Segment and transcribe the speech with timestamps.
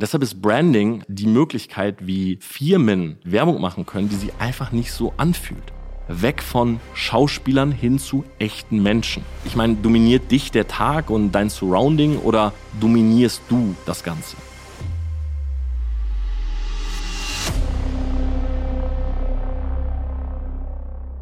[0.00, 5.12] Deshalb ist Branding die Möglichkeit, wie Firmen Werbung machen können, die sie einfach nicht so
[5.16, 5.72] anfühlt.
[6.06, 9.24] Weg von Schauspielern hin zu echten Menschen.
[9.44, 14.36] Ich meine, dominiert dich der Tag und dein Surrounding oder dominierst du das Ganze?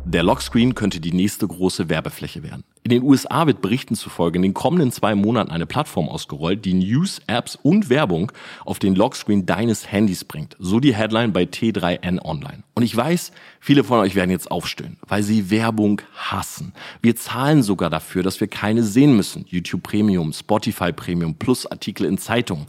[0.09, 2.63] Der Lockscreen könnte die nächste große Werbefläche werden.
[2.85, 6.75] In den USA wird Berichten zufolge in den kommenden zwei Monaten eine Plattform ausgerollt, die
[6.75, 8.31] News, Apps und Werbung
[8.65, 10.55] auf den Lockscreen deines Handys bringt.
[10.61, 12.63] So die Headline bei T3N Online.
[12.75, 16.73] Und ich weiß, viele von euch werden jetzt aufstöhnen, weil sie Werbung hassen.
[17.03, 19.45] Wir zahlen sogar dafür, dass wir keine sehen müssen.
[19.49, 22.67] YouTube Premium, Spotify Premium plus Artikel in Zeitungen.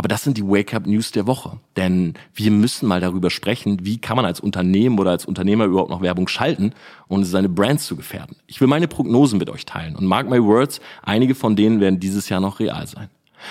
[0.00, 1.58] Aber das sind die Wake-up-News der Woche.
[1.76, 5.90] Denn wir müssen mal darüber sprechen, wie kann man als Unternehmen oder als Unternehmer überhaupt
[5.90, 6.72] noch Werbung schalten,
[7.08, 8.36] ohne seine Brands zu gefährden.
[8.46, 12.00] Ich will meine Prognosen mit euch teilen und mark my words, einige von denen werden
[12.00, 13.10] dieses Jahr noch real sein.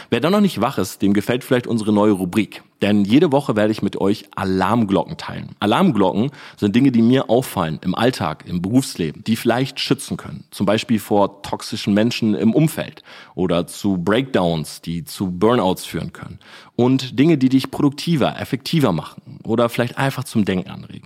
[0.10, 2.64] Wer da noch nicht wach ist, dem gefällt vielleicht unsere neue Rubrik.
[2.82, 5.56] Denn jede Woche werde ich mit euch Alarmglocken teilen.
[5.60, 10.46] Alarmglocken sind Dinge, die mir auffallen im Alltag, im Berufsleben, die vielleicht schützen können.
[10.52, 13.04] Zum Beispiel vor toxischen Menschen im Umfeld
[13.36, 16.40] oder zu Breakdowns, die zu Burnouts führen können.
[16.76, 20.99] Und Dinge, die dich produktiver, effektiver machen oder vielleicht einfach zum Denken anregen.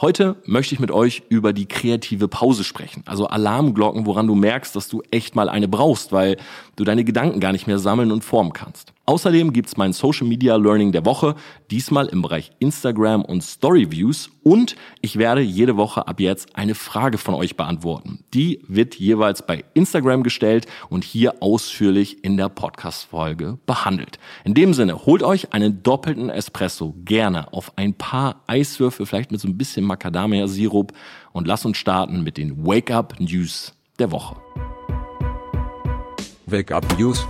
[0.00, 3.02] Heute möchte ich mit euch über die kreative Pause sprechen.
[3.06, 6.36] Also Alarmglocken, woran du merkst, dass du echt mal eine brauchst, weil
[6.76, 8.92] du deine Gedanken gar nicht mehr sammeln und formen kannst.
[9.08, 11.36] Außerdem gibt's mein Social Media Learning der Woche,
[11.70, 16.74] diesmal im Bereich Instagram und Story Views und ich werde jede Woche ab jetzt eine
[16.74, 18.24] Frage von euch beantworten.
[18.34, 24.18] Die wird jeweils bei Instagram gestellt und hier ausführlich in der Podcast-Folge behandelt.
[24.44, 29.40] In dem Sinne, holt euch einen doppelten Espresso gerne auf ein paar Eiswürfel, vielleicht mit
[29.40, 30.92] so ein bisschen Macadamia-Sirup
[31.32, 34.34] und lass uns starten mit den Wake-up News der Woche.
[36.46, 37.24] Wake-up News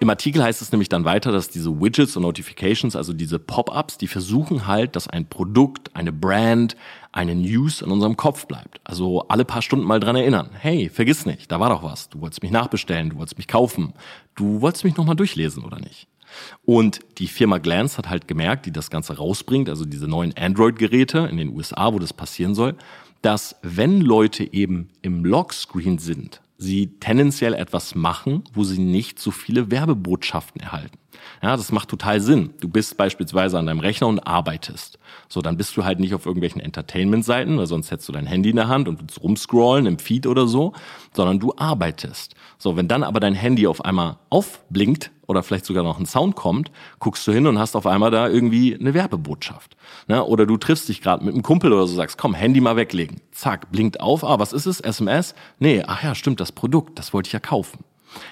[0.00, 3.98] Im Artikel heißt es nämlich dann weiter, dass diese Widgets und Notifications, also diese Pop-ups,
[3.98, 6.74] die versuchen halt, dass ein Produkt, eine Brand,
[7.12, 8.80] eine News in unserem Kopf bleibt.
[8.82, 10.48] Also alle paar Stunden mal dran erinnern.
[10.58, 12.08] Hey, vergiss nicht, da war doch was.
[12.08, 13.92] Du wolltest mich nachbestellen, du wolltest mich kaufen.
[14.36, 16.08] Du wolltest mich nochmal durchlesen oder nicht?
[16.64, 21.28] Und die Firma Glance hat halt gemerkt, die das Ganze rausbringt, also diese neuen Android-Geräte
[21.30, 22.74] in den USA, wo das passieren soll,
[23.20, 29.30] dass wenn Leute eben im Lockscreen sind, sie tendenziell etwas machen, wo sie nicht so
[29.30, 30.99] viele Werbebotschaften erhalten.
[31.42, 32.54] Ja, das macht total Sinn.
[32.60, 34.98] Du bist beispielsweise an deinem Rechner und arbeitest.
[35.28, 38.50] So, dann bist du halt nicht auf irgendwelchen Entertainment-Seiten, weil sonst hättest du dein Handy
[38.50, 40.72] in der Hand und willst rumscrollen im Feed oder so,
[41.14, 42.34] sondern du arbeitest.
[42.58, 46.36] So, wenn dann aber dein Handy auf einmal aufblinkt oder vielleicht sogar noch ein Sound
[46.36, 49.76] kommt, guckst du hin und hast auf einmal da irgendwie eine Werbebotschaft.
[50.08, 50.22] Ne?
[50.24, 53.20] Oder du triffst dich gerade mit einem Kumpel oder so, sagst, komm, Handy mal weglegen.
[53.30, 54.24] Zack, blinkt auf.
[54.24, 54.80] Ah, was ist es?
[54.80, 55.34] SMS?
[55.58, 57.84] Nee, ach ja, stimmt, das Produkt, das wollte ich ja kaufen.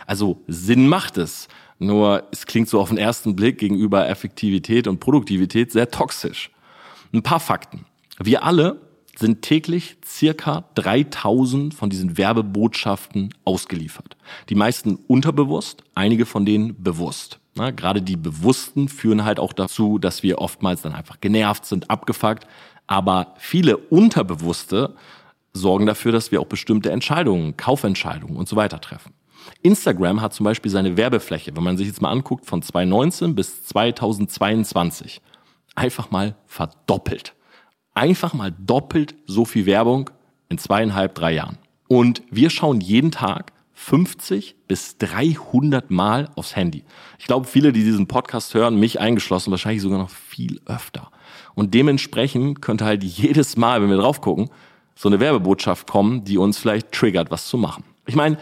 [0.07, 1.49] Also Sinn macht es.
[1.79, 6.51] Nur es klingt so auf den ersten Blick gegenüber Effektivität und Produktivität sehr toxisch.
[7.13, 7.87] Ein paar Fakten.
[8.19, 8.81] Wir alle
[9.17, 14.17] sind täglich circa 3000 von diesen Werbebotschaften ausgeliefert.
[14.49, 17.41] Die meisten unterbewusst, einige von denen bewusst.
[17.57, 21.91] Na, gerade die Bewussten führen halt auch dazu, dass wir oftmals dann einfach genervt sind,
[21.91, 22.47] abgefuckt.
[22.87, 24.95] Aber viele Unterbewusste
[25.53, 29.13] sorgen dafür, dass wir auch bestimmte Entscheidungen, Kaufentscheidungen und so weiter treffen.
[29.63, 33.65] Instagram hat zum Beispiel seine Werbefläche, wenn man sich jetzt mal anguckt, von 2019 bis
[33.65, 35.21] 2022
[35.75, 37.35] einfach mal verdoppelt
[37.99, 40.11] einfach mal doppelt so viel Werbung
[40.49, 41.59] in zweieinhalb, drei Jahren.
[41.89, 46.85] Und wir schauen jeden Tag 50 bis 300 Mal aufs Handy.
[47.19, 51.11] Ich glaube, viele, die diesen Podcast hören, mich eingeschlossen, wahrscheinlich sogar noch viel öfter.
[51.55, 54.49] Und dementsprechend könnte halt jedes Mal, wenn wir drauf gucken,
[54.95, 57.85] so eine Werbebotschaft kommen, die uns vielleicht triggert, was zu machen.
[58.07, 58.39] Ich meine,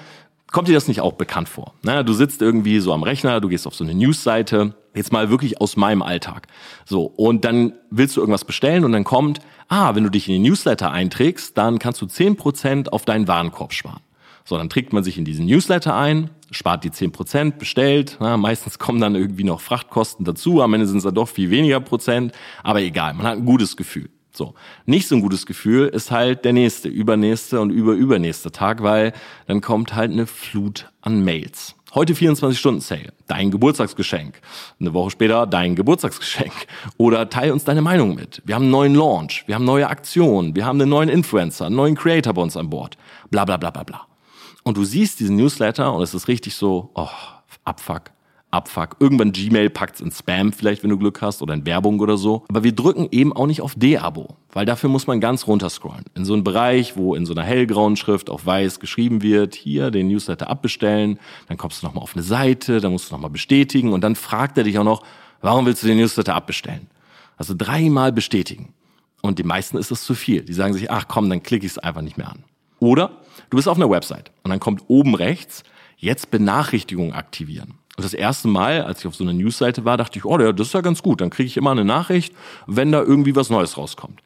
[0.56, 1.74] kommt dir das nicht auch bekannt vor?
[1.82, 5.28] Na, du sitzt irgendwie so am Rechner, du gehst auf so eine Newsseite, jetzt mal
[5.28, 6.46] wirklich aus meinem Alltag.
[6.86, 10.32] So, und dann willst du irgendwas bestellen und dann kommt, ah, wenn du dich in
[10.32, 14.00] den Newsletter einträgst, dann kannst du zehn Prozent auf deinen Warenkorb sparen.
[14.46, 18.16] So, dann trägt man sich in diesen Newsletter ein, spart die zehn Prozent, bestellt.
[18.18, 21.50] Na, meistens kommen dann irgendwie noch Frachtkosten dazu, am Ende sind es dann doch viel
[21.50, 22.32] weniger Prozent,
[22.62, 24.09] aber egal, man hat ein gutes Gefühl.
[24.36, 24.54] So.
[24.84, 29.12] Nicht so ein gutes Gefühl ist halt der nächste, übernächste und überübernächste Tag, weil
[29.47, 31.74] dann kommt halt eine Flut an Mails.
[31.94, 34.41] Heute 24-Stunden-Sale, dein Geburtstagsgeschenk.
[34.78, 36.53] Eine Woche später dein Geburtstagsgeschenk.
[36.98, 38.42] Oder teil uns deine Meinung mit.
[38.44, 41.77] Wir haben einen neuen Launch, wir haben neue Aktionen, wir haben einen neuen Influencer, einen
[41.77, 42.98] neuen Creator bei uns an Bord.
[43.30, 44.06] Bla bla bla bla bla.
[44.62, 47.09] Und du siehst diesen Newsletter und es ist richtig so, oh,
[47.65, 48.10] Abfuck,
[48.56, 48.97] Abfuck.
[48.98, 52.44] Irgendwann Gmail packt's in Spam vielleicht, wenn du Glück hast oder in Werbung oder so.
[52.48, 56.04] Aber wir drücken eben auch nicht auf D-Abo, weil dafür muss man ganz runterscrollen.
[56.14, 59.91] In so einen Bereich, wo in so einer hellgrauen Schrift auf weiß geschrieben wird, hier
[59.91, 61.18] den Newsletter abbestellen,
[61.48, 64.56] dann kommst du nochmal auf eine Seite, dann musst du nochmal bestätigen und dann fragt
[64.56, 65.02] er dich auch noch,
[65.42, 66.88] warum willst du den Newsletter abbestellen?
[67.36, 68.72] Also dreimal bestätigen.
[69.22, 70.42] Und den meisten ist das zu viel.
[70.42, 72.44] Die sagen sich, ach komm, dann klicke ich es einfach nicht mehr an.
[72.78, 73.10] Oder
[73.50, 75.62] du bist auf einer Website und dann kommt oben rechts,
[75.97, 77.74] jetzt Benachrichtigungen aktivieren.
[77.97, 80.66] Und das erste Mal, als ich auf so einer Newsseite war, dachte ich, oh, das
[80.66, 81.21] ist ja ganz gut.
[81.21, 82.34] Dann kriege ich immer eine Nachricht,
[82.66, 84.21] wenn da irgendwie was Neues rauskommt.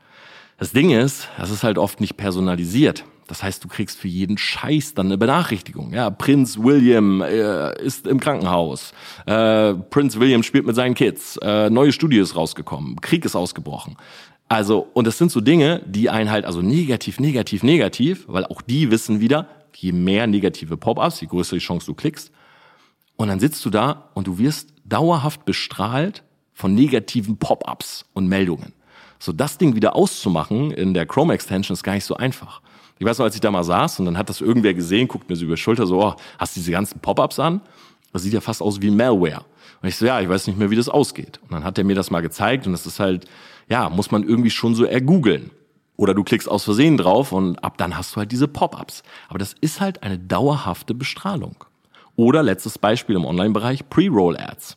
[0.59, 3.05] Das Ding ist, das ist halt oft nicht personalisiert.
[3.29, 5.93] Das heißt, du kriegst für jeden Scheiß dann eine Benachrichtigung.
[5.93, 8.93] Ja, Prinz William äh, ist im Krankenhaus.
[9.25, 11.39] Äh, Prinz William spielt mit seinen Kids.
[11.41, 13.01] Äh, neue Studie ist rausgekommen.
[13.01, 13.97] Krieg ist ausgebrochen.
[14.49, 18.63] Also, und das sind so Dinge, die einen halt, also negativ, negativ, negativ, weil auch
[18.63, 19.47] die wissen wieder,
[19.77, 22.33] je mehr negative Pop-ups, je größer die Chance du klickst.
[23.21, 26.23] Und dann sitzt du da und du wirst dauerhaft bestrahlt
[26.55, 28.73] von negativen Pop-ups und Meldungen.
[29.19, 32.63] So das Ding wieder auszumachen in der Chrome Extension ist gar nicht so einfach.
[32.99, 35.29] Ich weiß noch, als ich da mal saß und dann hat das irgendwer gesehen, guckt
[35.29, 37.61] mir so über die Schulter so, oh, hast du diese ganzen Pop-ups an?
[38.11, 39.45] Das sieht ja fast aus wie Malware.
[39.83, 41.41] Und ich so, ja, ich weiß nicht mehr, wie das ausgeht.
[41.43, 43.27] Und dann hat er mir das mal gezeigt und das ist halt,
[43.69, 45.51] ja, muss man irgendwie schon so ergoogeln.
[45.99, 49.03] Oder du klickst aus Versehen drauf und ab dann hast du halt diese Pop-ups.
[49.29, 51.67] Aber das ist halt eine dauerhafte Bestrahlung.
[52.21, 54.77] Oder letztes Beispiel im Online-Bereich, Pre-Roll-Ads.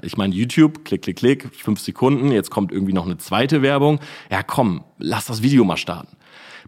[0.00, 4.00] ich meine, YouTube, klick, klick, klick, fünf Sekunden, jetzt kommt irgendwie noch eine zweite Werbung.
[4.30, 6.16] Ja, komm, lass das Video mal starten.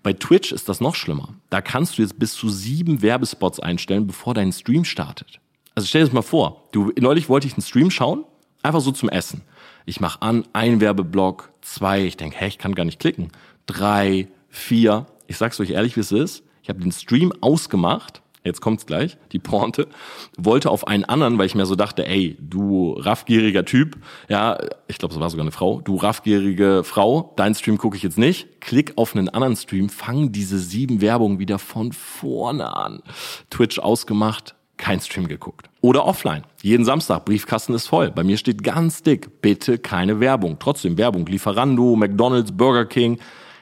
[0.03, 1.37] Bei Twitch ist das noch schlimmer.
[1.49, 5.41] Da kannst du jetzt bis zu sieben Werbespots einstellen, bevor dein Stream startet.
[5.75, 6.69] Also stell dir das mal vor.
[6.73, 8.27] Du, neulich wollte ich einen Stream schauen,
[8.63, 9.41] einfach so zum Essen.
[9.87, 13.33] Ich mache an, ein Werbeblock, zwei, ich denke, hä, ich kann gar nicht klicken.
[13.65, 15.07] Drei, vier.
[15.29, 16.45] Ich sag's euch ehrlich, wie es ist.
[16.63, 19.89] Ich habe den Stream ausgemacht, jetzt kommt's gleich, die Pointe,
[20.37, 23.99] wollte auf einen anderen, weil ich mir so dachte, ey, du raffgieriger Typ,
[24.29, 24.59] ja,
[24.89, 28.19] ich glaube, es war sogar eine Frau, du raffgierige Frau, dein Stream gucke ich jetzt
[28.19, 33.03] nicht, klick auf einen anderen Stream, fang diese sieben Werbungen wieder von vorne an.
[33.51, 35.69] Twitch ausgemacht, kein Stream geguckt.
[35.83, 36.43] Oder offline.
[36.63, 38.11] Jeden Samstag, Briefkasten ist voll.
[38.11, 40.59] Bei mir steht ganz dick, bitte keine Werbung.
[40.59, 41.27] Trotzdem Werbung.
[41.27, 43.19] Lieferando, McDonalds, Burger King.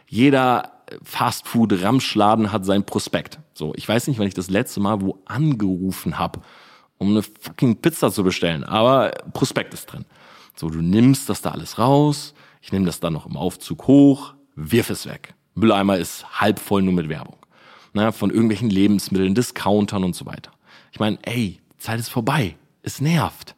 [0.09, 3.39] Jeder Fastfood-Ramschladen hat sein Prospekt.
[3.55, 6.41] So, ich weiß nicht, wann ich das letzte Mal wo angerufen habe,
[6.99, 8.65] um eine fucking Pizza zu bestellen.
[8.65, 10.05] Aber Prospekt ist drin.
[10.57, 12.35] So, du nimmst das da alles raus.
[12.61, 15.35] Ich nehme das dann noch im Aufzug hoch, wirf es weg.
[15.55, 17.37] Mülleimer ist halb voll nur mit Werbung.
[17.93, 20.51] Na, von irgendwelchen Lebensmitteln, Discountern und so weiter.
[20.93, 22.57] Ich meine, ey, Zeit ist vorbei.
[22.83, 23.55] Es nervt.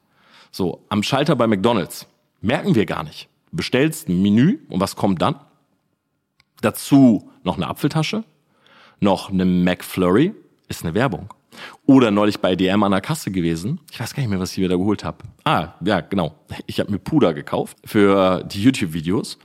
[0.50, 2.06] So, am Schalter bei McDonalds
[2.40, 3.28] merken wir gar nicht.
[3.52, 5.36] bestellst ein Menü und was kommt dann?
[6.60, 8.24] Dazu noch eine Apfeltasche,
[9.00, 10.34] noch eine McFlurry,
[10.68, 11.32] ist eine Werbung.
[11.86, 13.80] Oder neulich bei DM an der Kasse gewesen.
[13.90, 15.18] Ich weiß gar nicht mehr, was ich wieder geholt habe.
[15.44, 16.34] Ah, ja, genau.
[16.66, 19.38] Ich habe mir Puder gekauft für die YouTube-Videos.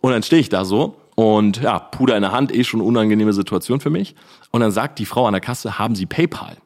[0.00, 2.88] Und dann stehe ich da so und ja, Puder in der Hand, eh schon eine
[2.88, 4.14] unangenehme Situation für mich.
[4.50, 6.56] Und dann sagt die Frau an der Kasse, haben Sie PayPal?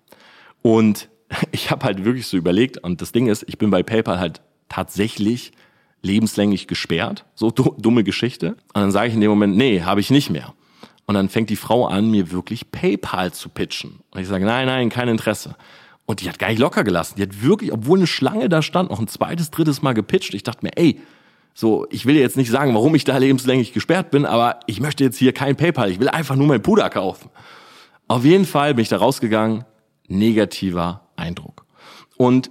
[0.62, 1.08] Und
[1.52, 4.40] ich habe halt wirklich so überlegt, und das Ding ist, ich bin bei PayPal halt
[4.68, 5.52] tatsächlich
[6.06, 7.24] lebenslänglich gesperrt.
[7.34, 8.56] So dumme Geschichte.
[8.72, 10.54] Und dann sage ich in dem Moment, nee, habe ich nicht mehr.
[11.06, 14.00] Und dann fängt die Frau an, mir wirklich PayPal zu pitchen.
[14.10, 15.56] Und ich sage, nein, nein, kein Interesse.
[16.04, 17.14] Und die hat gar nicht locker gelassen.
[17.16, 20.34] Die hat wirklich, obwohl eine Schlange da stand, noch ein zweites, drittes Mal gepitcht.
[20.34, 21.00] Ich dachte mir, ey,
[21.54, 25.04] so, ich will jetzt nicht sagen, warum ich da lebenslänglich gesperrt bin, aber ich möchte
[25.04, 25.90] jetzt hier kein PayPal.
[25.90, 27.30] Ich will einfach nur mein Puder kaufen.
[28.08, 29.64] Auf jeden Fall bin ich da rausgegangen,
[30.06, 31.64] negativer Eindruck.
[32.16, 32.50] Und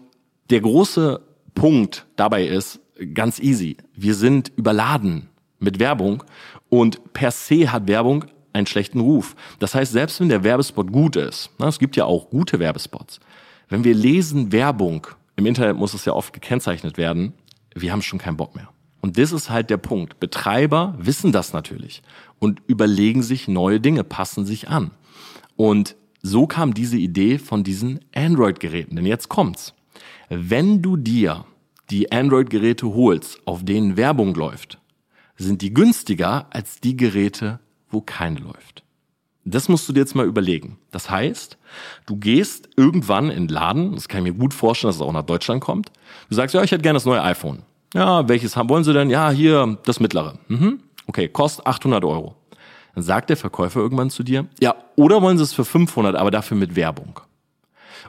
[0.49, 1.21] der große
[1.53, 2.79] Punkt dabei ist
[3.13, 3.77] ganz easy.
[3.95, 6.23] Wir sind überladen mit Werbung
[6.69, 9.35] und per se hat Werbung einen schlechten Ruf.
[9.59, 13.19] Das heißt, selbst wenn der Werbespot gut ist, na, es gibt ja auch gute Werbespots,
[13.69, 17.33] wenn wir lesen Werbung, im Internet muss es ja oft gekennzeichnet werden,
[17.73, 18.69] wir haben schon keinen Bock mehr.
[19.01, 20.19] Und das ist halt der Punkt.
[20.19, 22.01] Betreiber wissen das natürlich
[22.39, 24.91] und überlegen sich neue Dinge, passen sich an.
[25.55, 28.95] Und so kam diese Idee von diesen Android-Geräten.
[28.95, 29.75] Denn jetzt kommt's.
[30.29, 31.45] Wenn du dir
[31.89, 34.79] die Android-Geräte holst, auf denen Werbung läuft,
[35.37, 38.83] sind die günstiger als die Geräte, wo keine läuft.
[39.47, 40.79] Das musst du dir jetzt mal überlegen.
[40.91, 41.57] Das heißt,
[42.07, 45.11] du gehst irgendwann in den Laden, das kann ich mir gut vorstellen, dass es auch
[45.11, 45.91] nach Deutschland kommt.
[46.29, 47.61] Du sagst, ja, ich hätte gerne das neue iPhone.
[47.93, 49.11] Ja, welches haben wollen Sie denn?
[49.11, 50.39] Ja, hier das mittlere.
[50.47, 50.79] Mhm.
[51.05, 52.35] Okay, kostet 800 Euro.
[52.95, 56.31] Dann sagt der Verkäufer irgendwann zu dir, ja, oder wollen Sie es für 500, aber
[56.31, 57.19] dafür mit Werbung.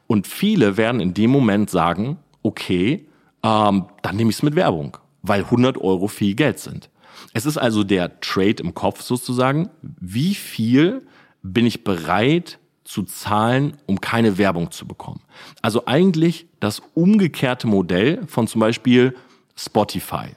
[0.06, 3.06] Und viele werden in dem Moment sagen, okay,
[3.46, 6.90] ähm, dann nehme ich es mit Werbung, weil 100 Euro viel Geld sind.
[7.32, 11.06] Es ist also der Trade im Kopf sozusagen, wie viel
[11.42, 15.20] bin ich bereit zu zahlen, um keine Werbung zu bekommen.
[15.62, 19.14] Also eigentlich das umgekehrte Modell von zum Beispiel
[19.56, 20.28] Spotify.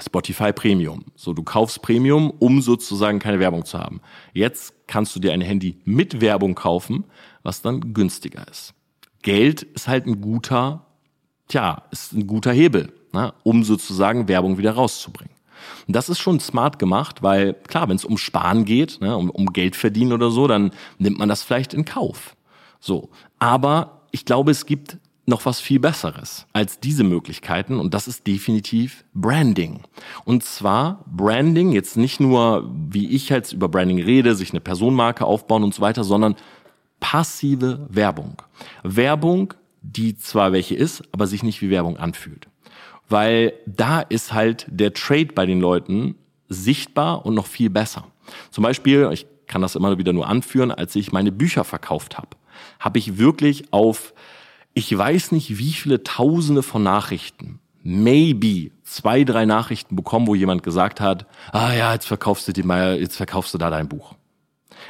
[0.00, 1.04] Spotify Premium.
[1.14, 4.00] So, du kaufst Premium, um sozusagen keine Werbung zu haben.
[4.32, 7.04] Jetzt kannst du dir ein Handy mit Werbung kaufen,
[7.42, 8.74] was dann günstiger ist.
[9.22, 10.86] Geld ist halt ein guter,
[11.50, 15.34] tja, ist ein guter Hebel, ne, um sozusagen Werbung wieder rauszubringen.
[15.86, 19.30] Und das ist schon smart gemacht, weil klar, wenn es um Sparen geht, ne, um,
[19.30, 22.36] um Geld verdienen oder so, dann nimmt man das vielleicht in Kauf.
[22.80, 28.08] So, aber ich glaube, es gibt noch was viel Besseres als diese Möglichkeiten und das
[28.08, 29.80] ist definitiv Branding.
[30.24, 35.24] Und zwar Branding jetzt nicht nur, wie ich jetzt über Branding rede, sich eine Personenmarke
[35.24, 36.36] aufbauen und so weiter, sondern
[37.00, 38.42] passive Werbung.
[38.82, 42.48] Werbung, die zwar welche ist, aber sich nicht wie Werbung anfühlt
[43.10, 46.14] weil da ist halt der Trade bei den Leuten
[46.48, 48.06] sichtbar und noch viel besser.
[48.50, 52.28] Zum Beispiel, ich kann das immer wieder nur anführen, als ich meine Bücher verkauft habe,
[52.78, 54.14] habe ich wirklich auf,
[54.74, 60.62] ich weiß nicht wie viele Tausende von Nachrichten, maybe zwei, drei Nachrichten bekommen, wo jemand
[60.62, 64.14] gesagt hat, ah ja, jetzt verkaufst du dir mal, jetzt verkaufst du da dein Buch.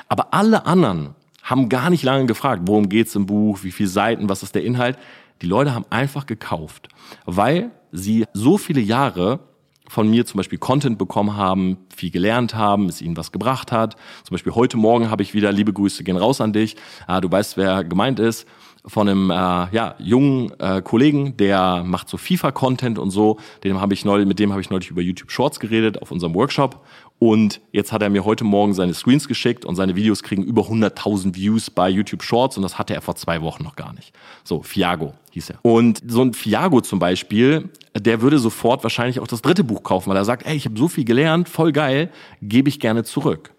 [0.09, 1.15] Aber alle anderen
[1.50, 4.64] haben gar nicht lange gefragt, worum geht's im Buch, wie viele Seiten, was ist der
[4.64, 4.97] Inhalt.
[5.42, 6.88] Die Leute haben einfach gekauft,
[7.26, 9.40] weil sie so viele Jahre
[9.88, 13.97] von mir zum Beispiel Content bekommen haben, viel gelernt haben, es ihnen was gebracht hat.
[14.23, 16.76] Zum Beispiel heute Morgen habe ich wieder liebe Grüße gehen raus an dich.
[17.09, 18.47] Ah, du weißt, wer gemeint ist
[18.87, 23.38] von einem äh, ja, jungen äh, Kollegen, der macht so FIFA-Content und so.
[23.64, 26.35] Dem habe ich neulich, mit dem habe ich neulich über YouTube Shorts geredet auf unserem
[26.35, 26.85] Workshop.
[27.21, 30.62] Und jetzt hat er mir heute Morgen seine Screens geschickt und seine Videos kriegen über
[30.62, 34.15] 100.000 Views bei YouTube Shorts und das hatte er vor zwei Wochen noch gar nicht.
[34.43, 35.59] So, Fiago hieß er.
[35.61, 40.09] Und so ein Fiago zum Beispiel, der würde sofort wahrscheinlich auch das dritte Buch kaufen,
[40.09, 42.11] weil er sagt, ey, ich habe so viel gelernt, voll geil,
[42.41, 43.53] gebe ich gerne zurück.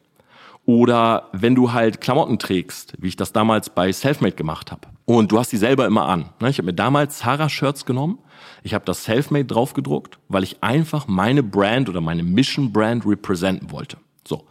[0.66, 4.88] Oder wenn du halt Klamotten trägst, wie ich das damals bei Selfmade gemacht habe.
[5.06, 6.30] Und du hast die selber immer an.
[6.40, 6.50] Ne?
[6.50, 8.18] Ich habe mir damals Zara-Shirts genommen.
[8.64, 13.98] Ich habe das Selfmade draufgedruckt, weil ich einfach meine Brand oder meine Mission-Brand representen wollte.
[14.28, 14.46] So.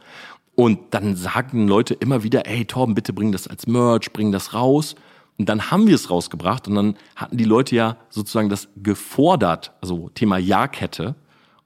[0.56, 4.52] Und dann sagten Leute immer wieder, ey Torben, bitte bring das als Merch, bring das
[4.52, 4.94] raus.
[5.38, 9.72] Und dann haben wir es rausgebracht und dann hatten die Leute ja sozusagen das gefordert,
[9.80, 11.14] also Thema Jahrkette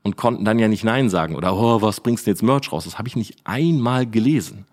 [0.05, 2.85] und konnten dann ja nicht Nein sagen oder oh, was bringst du jetzt Merch raus?
[2.85, 4.67] Das habe ich nicht einmal gelesen.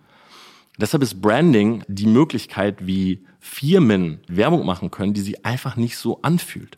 [0.78, 6.22] Deshalb ist Branding die Möglichkeit, wie Firmen Werbung machen können, die sich einfach nicht so
[6.22, 6.78] anfühlt.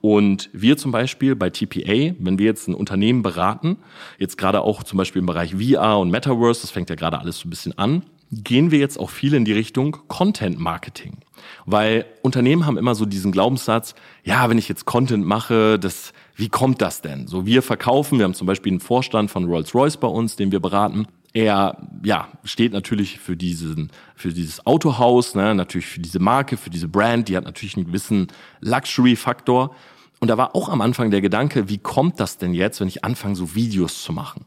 [0.00, 3.76] Und wir zum Beispiel bei TPA, wenn wir jetzt ein Unternehmen beraten,
[4.18, 7.40] jetzt gerade auch zum Beispiel im Bereich VR und Metaverse, das fängt ja gerade alles
[7.40, 8.02] so ein bisschen an,
[8.32, 11.18] gehen wir jetzt auch viel in die Richtung Content Marketing.
[11.66, 16.48] Weil Unternehmen haben immer so diesen Glaubenssatz, ja, wenn ich jetzt Content mache, das, wie
[16.48, 17.26] kommt das denn?
[17.26, 20.60] So, wir verkaufen, wir haben zum Beispiel einen Vorstand von Rolls-Royce bei uns, den wir
[20.60, 21.06] beraten.
[21.32, 26.70] Er, ja, steht natürlich für diesen, für dieses Autohaus, ne, natürlich für diese Marke, für
[26.70, 28.28] diese Brand, die hat natürlich einen gewissen
[28.60, 29.74] Luxury-Faktor.
[30.18, 33.04] Und da war auch am Anfang der Gedanke, wie kommt das denn jetzt, wenn ich
[33.04, 34.44] anfange, so Videos zu machen?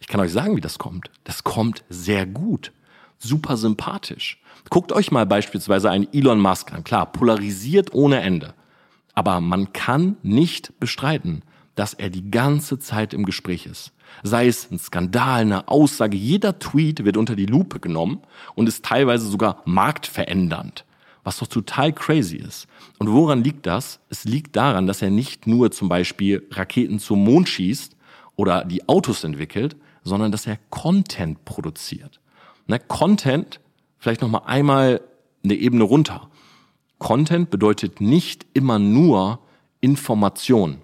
[0.00, 1.10] Ich kann euch sagen, wie das kommt.
[1.24, 2.72] Das kommt sehr gut.
[3.18, 4.42] Super sympathisch.
[4.68, 6.82] Guckt euch mal beispielsweise einen Elon Musk an.
[6.82, 8.54] Klar, polarisiert ohne Ende.
[9.14, 11.42] Aber man kann nicht bestreiten,
[11.74, 13.92] dass er die ganze Zeit im Gespräch ist.
[14.22, 18.20] Sei es ein Skandal, eine Aussage, jeder Tweet wird unter die Lupe genommen
[18.54, 20.84] und ist teilweise sogar marktverändernd,
[21.24, 22.66] was doch total crazy ist.
[22.98, 24.00] Und woran liegt das?
[24.08, 27.96] Es liegt daran, dass er nicht nur zum Beispiel Raketen zum Mond schießt
[28.36, 32.20] oder die Autos entwickelt, sondern dass er Content produziert.
[32.66, 33.60] Na, Content
[33.98, 35.00] vielleicht noch mal einmal
[35.44, 36.28] eine Ebene runter.
[36.98, 39.40] Content bedeutet nicht immer nur
[39.80, 40.78] Information.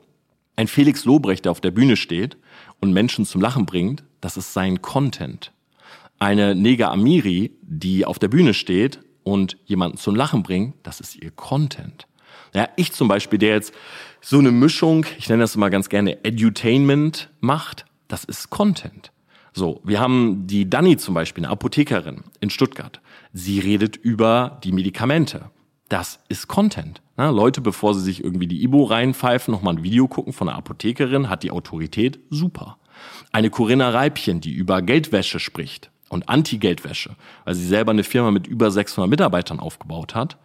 [0.56, 2.36] Ein Felix Lobrecht, der auf der Bühne steht
[2.80, 5.52] und Menschen zum Lachen bringt, das ist sein Content.
[6.18, 11.16] Eine Nega Amiri, die auf der Bühne steht und jemanden zum Lachen bringt, das ist
[11.16, 12.06] ihr Content.
[12.54, 13.74] Ja, ich zum Beispiel, der jetzt
[14.20, 19.12] so eine Mischung, ich nenne das immer ganz gerne Edutainment macht, das ist Content.
[19.52, 23.00] So, wir haben die Dani zum Beispiel, eine Apothekerin in Stuttgart.
[23.32, 25.50] Sie redet über die Medikamente.
[25.88, 27.00] Das ist Content.
[27.16, 30.58] Na, Leute, bevor sie sich irgendwie die Ibo reinpfeifen, nochmal ein Video gucken von einer
[30.58, 32.76] Apothekerin, hat die Autorität, super.
[33.32, 38.46] Eine Corinna Reibchen, die über Geldwäsche spricht und Anti-Geldwäsche, weil sie selber eine Firma mit
[38.46, 40.36] über 600 Mitarbeitern aufgebaut hat,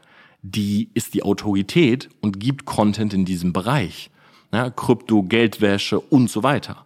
[0.41, 4.11] die ist die Autorität und gibt Content in diesem Bereich.
[4.51, 6.85] Ja, Krypto, Geldwäsche und so weiter.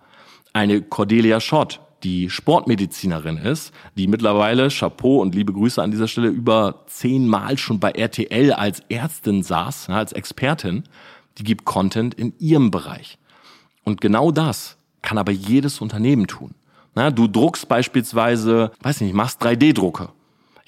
[0.53, 6.27] Eine Cordelia Schott, die Sportmedizinerin ist, die mittlerweile, Chapeau und liebe Grüße an dieser Stelle,
[6.27, 10.84] über zehnmal schon bei RTL als Ärztin saß, als Expertin,
[11.38, 13.18] die gibt Content in ihrem Bereich.
[13.84, 16.54] Und genau das kann aber jedes Unternehmen tun.
[17.13, 20.10] Du druckst beispielsweise, weiß nicht, machst 3D-Drucke.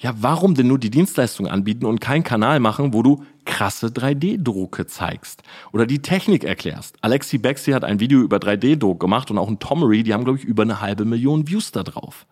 [0.02, 4.86] Ja, warum denn nur die Dienstleistung anbieten und keinen Kanal machen, wo du krasse 3D-Drucke
[4.86, 5.42] zeigst
[5.72, 6.96] oder die Technik erklärst?
[7.02, 10.38] Alexi Bexi hat ein Video über 3D-Druck gemacht und auch ein Tomery, die haben, glaube
[10.38, 12.26] ich, über eine halbe Million Views da drauf.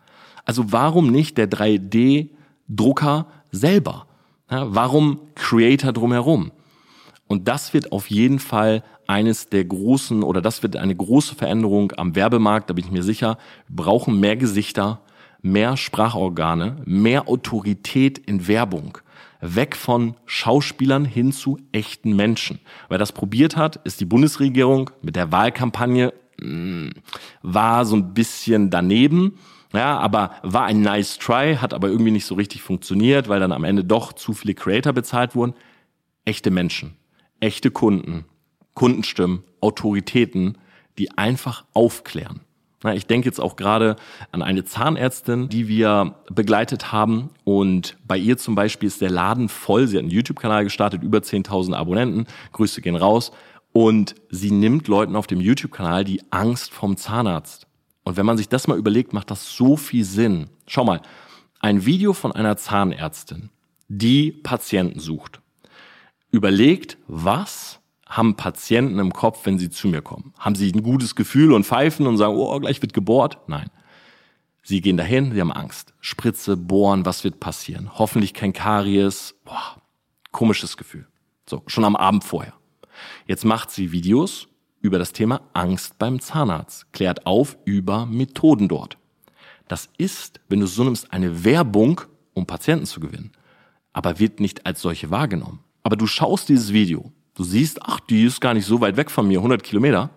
[0.46, 4.06] Also warum nicht der 3D-Drucker selber?
[4.50, 6.52] Ja, warum Creator drumherum?
[7.26, 11.92] Und das wird auf jeden Fall eines der großen oder das wird eine große Veränderung
[11.98, 13.36] am Werbemarkt, da bin ich mir sicher.
[13.68, 15.00] Wir brauchen mehr Gesichter,
[15.42, 18.98] mehr Sprachorgane, mehr Autorität in Werbung.
[19.40, 22.58] Weg von Schauspielern hin zu echten Menschen.
[22.88, 26.90] Wer das probiert hat, ist die Bundesregierung mit der Wahlkampagne, mh, mm,
[27.42, 29.38] war so ein bisschen daneben.
[29.72, 33.52] Ja, aber war ein nice try, hat aber irgendwie nicht so richtig funktioniert, weil dann
[33.52, 35.54] am Ende doch zu viele Creator bezahlt wurden.
[36.24, 36.96] Echte Menschen,
[37.38, 38.24] echte Kunden,
[38.72, 40.56] Kundenstimmen, Autoritäten,
[40.98, 42.40] die einfach aufklären.
[42.94, 43.96] Ich denke jetzt auch gerade
[44.30, 47.30] an eine Zahnärztin, die wir begleitet haben.
[47.44, 49.88] Und bei ihr zum Beispiel ist der Laden voll.
[49.88, 52.26] Sie hat einen YouTube-Kanal gestartet, über 10.000 Abonnenten.
[52.52, 53.32] Grüße gehen raus.
[53.72, 57.66] Und sie nimmt Leuten auf dem YouTube-Kanal die Angst vom Zahnarzt.
[58.04, 60.48] Und wenn man sich das mal überlegt, macht das so viel Sinn.
[60.66, 61.02] Schau mal,
[61.60, 63.50] ein Video von einer Zahnärztin,
[63.88, 65.40] die Patienten sucht,
[66.30, 67.77] überlegt, was
[68.08, 70.32] haben Patienten im Kopf, wenn sie zu mir kommen?
[70.38, 73.38] Haben sie ein gutes Gefühl und pfeifen und sagen, oh, gleich wird gebohrt?
[73.46, 73.70] Nein.
[74.62, 75.94] Sie gehen dahin, sie haben Angst.
[76.00, 77.90] Spritze, bohren, was wird passieren?
[77.98, 79.34] Hoffentlich kein Karies.
[79.44, 79.80] Boah,
[80.32, 81.06] komisches Gefühl.
[81.48, 82.54] So, schon am Abend vorher.
[83.26, 84.48] Jetzt macht sie Videos
[84.80, 88.98] über das Thema Angst beim Zahnarzt, klärt auf über Methoden dort.
[89.68, 92.00] Das ist, wenn du so nimmst, eine Werbung,
[92.34, 93.32] um Patienten zu gewinnen,
[93.92, 95.60] aber wird nicht als solche wahrgenommen.
[95.82, 99.12] Aber du schaust dieses Video, Du siehst, ach, die ist gar nicht so weit weg
[99.12, 100.10] von mir, 100 Kilometer.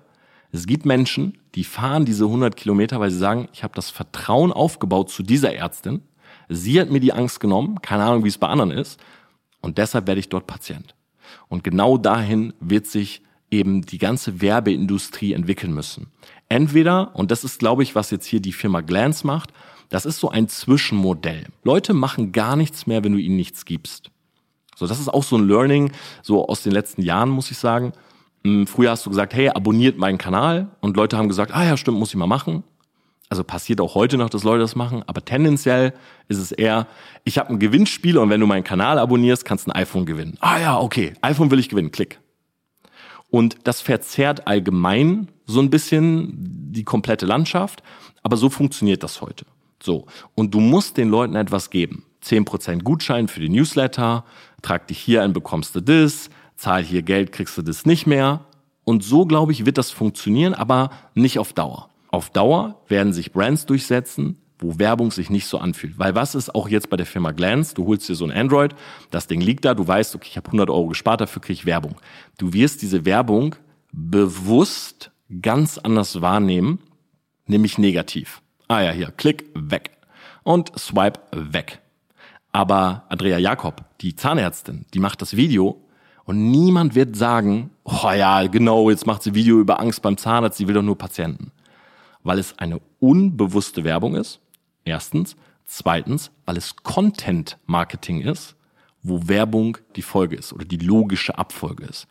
[0.51, 4.51] Es gibt Menschen, die fahren diese 100 Kilometer, weil sie sagen, ich habe das Vertrauen
[4.51, 6.01] aufgebaut zu dieser Ärztin.
[6.49, 8.99] Sie hat mir die Angst genommen, keine Ahnung, wie es bei anderen ist.
[9.61, 10.95] Und deshalb werde ich dort Patient.
[11.47, 16.07] Und genau dahin wird sich eben die ganze Werbeindustrie entwickeln müssen.
[16.49, 19.53] Entweder, und das ist, glaube ich, was jetzt hier die Firma Glance macht,
[19.89, 21.45] das ist so ein Zwischenmodell.
[21.63, 24.09] Leute machen gar nichts mehr, wenn du ihnen nichts gibst.
[24.75, 27.93] So, das ist auch so ein Learning, so aus den letzten Jahren, muss ich sagen.
[28.43, 30.69] Hm, früher hast du gesagt, hey, abonniert meinen Kanal.
[30.79, 32.63] Und Leute haben gesagt, ah ja, stimmt, muss ich mal machen.
[33.29, 35.03] Also passiert auch heute noch, dass Leute das machen.
[35.07, 35.93] Aber tendenziell
[36.27, 36.87] ist es eher,
[37.23, 40.35] ich habe ein Gewinnspiel und wenn du meinen Kanal abonnierst, kannst du ein iPhone gewinnen.
[40.41, 42.19] Ah ja, okay, iPhone will ich gewinnen, klick.
[43.29, 46.33] Und das verzerrt allgemein so ein bisschen
[46.71, 47.81] die komplette Landschaft.
[48.21, 49.45] Aber so funktioniert das heute.
[49.81, 50.05] So.
[50.35, 52.03] Und du musst den Leuten etwas geben.
[52.23, 54.25] 10% Gutschein für die Newsletter,
[54.61, 58.45] trag dich hier ein, bekommst du das, zahl hier Geld, kriegst du das nicht mehr.
[58.83, 61.89] Und so, glaube ich, wird das funktionieren, aber nicht auf Dauer.
[62.09, 65.97] Auf Dauer werden sich Brands durchsetzen, wo Werbung sich nicht so anfühlt.
[65.97, 67.73] Weil was ist auch jetzt bei der Firma Glance?
[67.73, 68.75] Du holst dir so ein Android,
[69.09, 71.65] das Ding liegt da, du weißt, okay, ich habe 100 Euro gespart, dafür kriege ich
[71.65, 71.95] Werbung.
[72.37, 73.55] Du wirst diese Werbung
[73.91, 76.79] bewusst ganz anders wahrnehmen,
[77.47, 78.41] nämlich negativ.
[78.67, 79.91] Ah ja, hier, klick, weg.
[80.43, 81.81] Und swipe, weg.
[82.51, 85.81] Aber Andrea Jakob, die Zahnärztin, die macht das Video
[86.25, 90.57] und niemand wird sagen, oh ja, genau, jetzt macht sie Video über Angst beim Zahnarzt,
[90.57, 91.51] sie will doch nur Patienten.
[92.23, 94.39] Weil es eine unbewusste Werbung ist,
[94.85, 95.35] erstens.
[95.73, 98.55] Zweitens, weil es Content Marketing ist,
[99.03, 102.07] wo Werbung die Folge ist oder die logische Abfolge ist.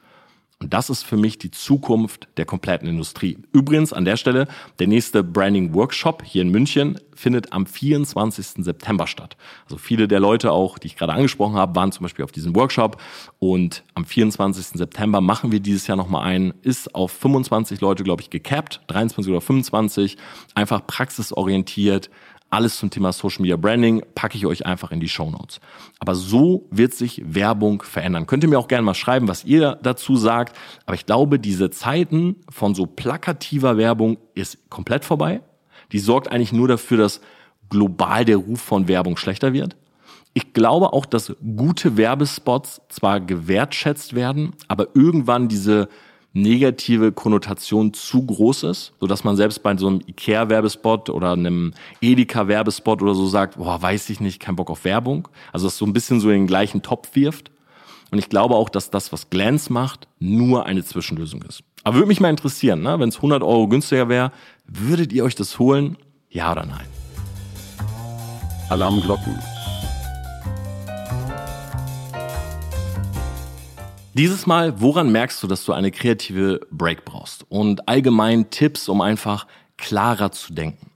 [0.63, 3.39] Und das ist für mich die Zukunft der kompletten Industrie.
[3.51, 4.47] Übrigens an der Stelle,
[4.79, 8.65] der nächste Branding Workshop hier in München findet am 24.
[8.65, 9.39] September statt.
[9.65, 12.55] Also viele der Leute auch, die ich gerade angesprochen habe, waren zum Beispiel auf diesem
[12.55, 13.01] Workshop.
[13.39, 14.79] Und am 24.
[14.79, 19.31] September machen wir dieses Jahr nochmal einen, ist auf 25 Leute, glaube ich, gecapped, 23
[19.31, 20.19] oder 25,
[20.55, 22.11] einfach praxisorientiert,
[22.51, 25.61] alles zum Thema Social Media Branding packe ich euch einfach in die Show Notes.
[26.01, 28.27] Aber so wird sich Werbung verändern.
[28.27, 30.57] Könnt ihr mir auch gerne mal schreiben, was ihr dazu sagt.
[30.85, 35.43] Aber ich glaube, diese Zeiten von so plakativer Werbung ist komplett vorbei.
[35.93, 37.21] Die sorgt eigentlich nur dafür, dass
[37.69, 39.77] global der Ruf von Werbung schlechter wird.
[40.35, 45.89] Ich glaube auch, dass gute Werbespots zwar gewertschätzt werden, aber irgendwann diese
[46.33, 51.73] negative Konnotation zu groß ist, so dass man selbst bei so einem Ikea-Werbespot oder einem
[52.01, 55.29] Edeka-Werbespot oder so sagt, boah, weiß ich nicht, kein Bock auf Werbung.
[55.53, 57.51] Also es so ein bisschen so in den gleichen Topf wirft.
[58.13, 61.63] Und ich glaube auch, dass das, was Glance macht, nur eine Zwischenlösung ist.
[61.85, 62.99] Aber würde mich mal interessieren, ne?
[62.99, 64.33] wenn es 100 Euro günstiger wäre,
[64.67, 65.97] würdet ihr euch das holen?
[66.29, 66.87] Ja oder nein?
[68.69, 69.37] Alarmglocken
[74.21, 77.47] Dieses Mal, woran merkst du, dass du eine kreative Break brauchst?
[77.49, 79.47] Und allgemein Tipps, um einfach
[79.79, 80.91] klarer zu denken.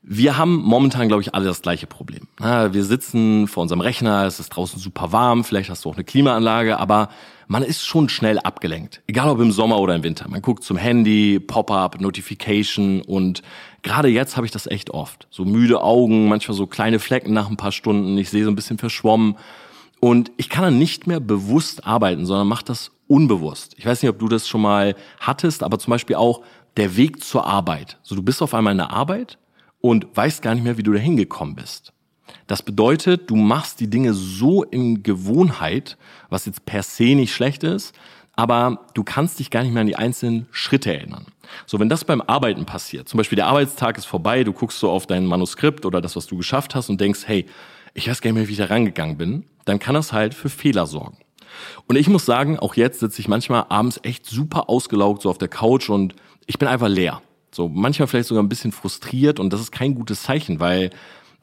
[0.00, 2.26] Wir haben momentan, glaube ich, alle das gleiche Problem.
[2.38, 6.04] Wir sitzen vor unserem Rechner, es ist draußen super warm, vielleicht hast du auch eine
[6.04, 7.10] Klimaanlage, aber
[7.48, 9.02] man ist schon schnell abgelenkt.
[9.06, 10.26] Egal ob im Sommer oder im Winter.
[10.30, 13.42] Man guckt zum Handy, Pop-up, Notification und
[13.82, 15.28] gerade jetzt habe ich das echt oft.
[15.30, 18.56] So müde Augen, manchmal so kleine Flecken nach ein paar Stunden, ich sehe so ein
[18.56, 19.36] bisschen verschwommen
[20.00, 23.74] und ich kann dann nicht mehr bewusst arbeiten, sondern mache das unbewusst.
[23.78, 26.42] Ich weiß nicht, ob du das schon mal hattest, aber zum Beispiel auch
[26.76, 27.98] der Weg zur Arbeit.
[28.02, 29.38] So, du bist auf einmal in der Arbeit
[29.80, 31.92] und weißt gar nicht mehr, wie du da hingekommen bist.
[32.46, 35.96] Das bedeutet, du machst die Dinge so in Gewohnheit,
[36.28, 37.94] was jetzt per se nicht schlecht ist,
[38.34, 41.26] aber du kannst dich gar nicht mehr an die einzelnen Schritte erinnern.
[41.66, 44.90] So, wenn das beim Arbeiten passiert, zum Beispiel der Arbeitstag ist vorbei, du guckst so
[44.90, 47.46] auf dein Manuskript oder das, was du geschafft hast und denkst, hey,
[47.94, 50.48] ich weiß gar nicht mehr, wie ich da rangegangen bin, dann kann das halt für
[50.48, 51.18] Fehler sorgen.
[51.86, 55.38] Und ich muss sagen, auch jetzt sitze ich manchmal abends echt super ausgelaugt so auf
[55.38, 56.14] der Couch und
[56.46, 57.22] ich bin einfach leer.
[57.50, 60.90] So manchmal vielleicht sogar ein bisschen frustriert und das ist kein gutes Zeichen, weil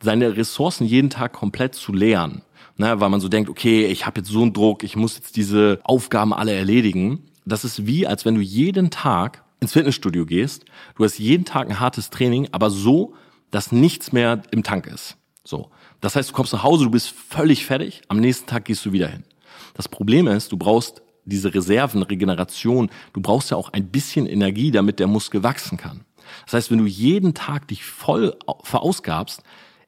[0.02, 2.42] seine Ressourcen jeden Tag komplett zu leeren,
[2.78, 5.36] ne, weil man so denkt, okay, ich habe jetzt so einen Druck, ich muss jetzt
[5.36, 7.24] diese Aufgaben alle erledigen.
[7.46, 11.70] Das ist wie, als wenn du jeden Tag ins Fitnessstudio gehst, du hast jeden Tag
[11.70, 13.14] ein hartes Training, aber so,
[13.52, 15.18] dass nichts mehr im Tank ist.
[15.44, 15.70] So.
[16.02, 18.92] Das heißt, du kommst nach Hause, du bist völlig fertig, am nächsten Tag gehst du
[18.92, 19.24] wieder hin.
[19.74, 24.72] Das Problem ist, du brauchst diese Reserven, Regeneration, du brauchst ja auch ein bisschen Energie,
[24.72, 26.06] damit der Muskel wachsen kann.
[26.46, 29.42] Das heißt, wenn du jeden Tag dich voll verausgabst,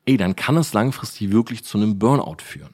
[0.05, 2.73] ey, dann kann es langfristig wirklich zu einem Burnout führen.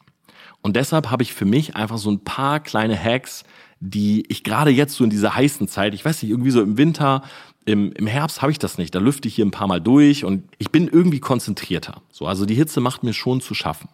[0.61, 3.43] Und deshalb habe ich für mich einfach so ein paar kleine Hacks,
[3.79, 6.77] die ich gerade jetzt so in dieser heißen Zeit, ich weiß nicht, irgendwie so im
[6.77, 7.23] Winter,
[7.65, 8.93] im, im Herbst habe ich das nicht.
[8.95, 12.01] Da lüfte ich hier ein paar Mal durch und ich bin irgendwie konzentrierter.
[12.11, 13.89] So, also die Hitze macht mir schon zu schaffen.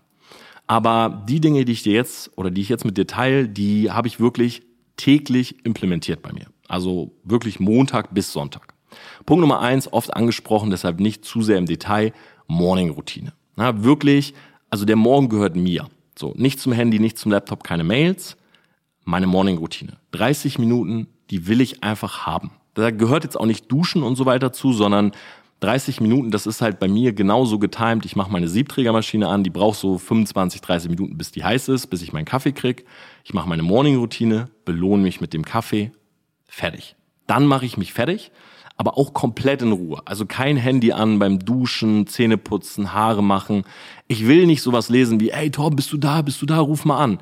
[0.67, 3.91] Aber die Dinge, die ich dir jetzt oder die ich jetzt mit dir teile, die
[3.91, 4.61] habe ich wirklich
[4.97, 6.47] täglich implementiert bei mir.
[6.67, 8.73] Also wirklich Montag bis Sonntag.
[9.25, 12.13] Punkt Nummer eins, oft angesprochen, deshalb nicht zu sehr im Detail,
[12.47, 13.33] Morning-Routine.
[13.55, 14.33] Na, wirklich,
[14.69, 15.87] also der Morgen gehört mir.
[16.17, 18.37] So, nicht zum Handy, nicht zum Laptop, keine Mails.
[19.05, 19.93] Meine Morning-Routine.
[20.11, 22.51] 30 Minuten, die will ich einfach haben.
[22.79, 25.11] Da gehört jetzt auch nicht Duschen und so weiter zu, sondern
[25.61, 28.05] 30 Minuten, das ist halt bei mir genauso getimed.
[28.05, 31.87] Ich mache meine Siebträgermaschine an, die braucht so 25, 30 Minuten, bis die heiß ist,
[31.87, 32.85] bis ich meinen Kaffee krieg.
[33.25, 35.91] Ich mache meine Morning-Routine, belohne mich mit dem Kaffee,
[36.47, 36.95] fertig.
[37.27, 38.31] Dann mache ich mich fertig,
[38.77, 40.01] aber auch komplett in Ruhe.
[40.05, 43.63] Also kein Handy an beim Duschen, Zähne putzen, Haare machen.
[44.07, 46.85] Ich will nicht sowas lesen wie, ey Torben, bist du da, bist du da, ruf
[46.85, 47.19] mal an.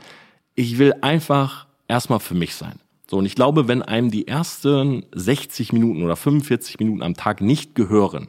[0.53, 2.79] Ich will einfach erstmal für mich sein.
[3.09, 7.41] So, und ich glaube, wenn einem die ersten 60 Minuten oder 45 Minuten am Tag
[7.41, 8.27] nicht gehören,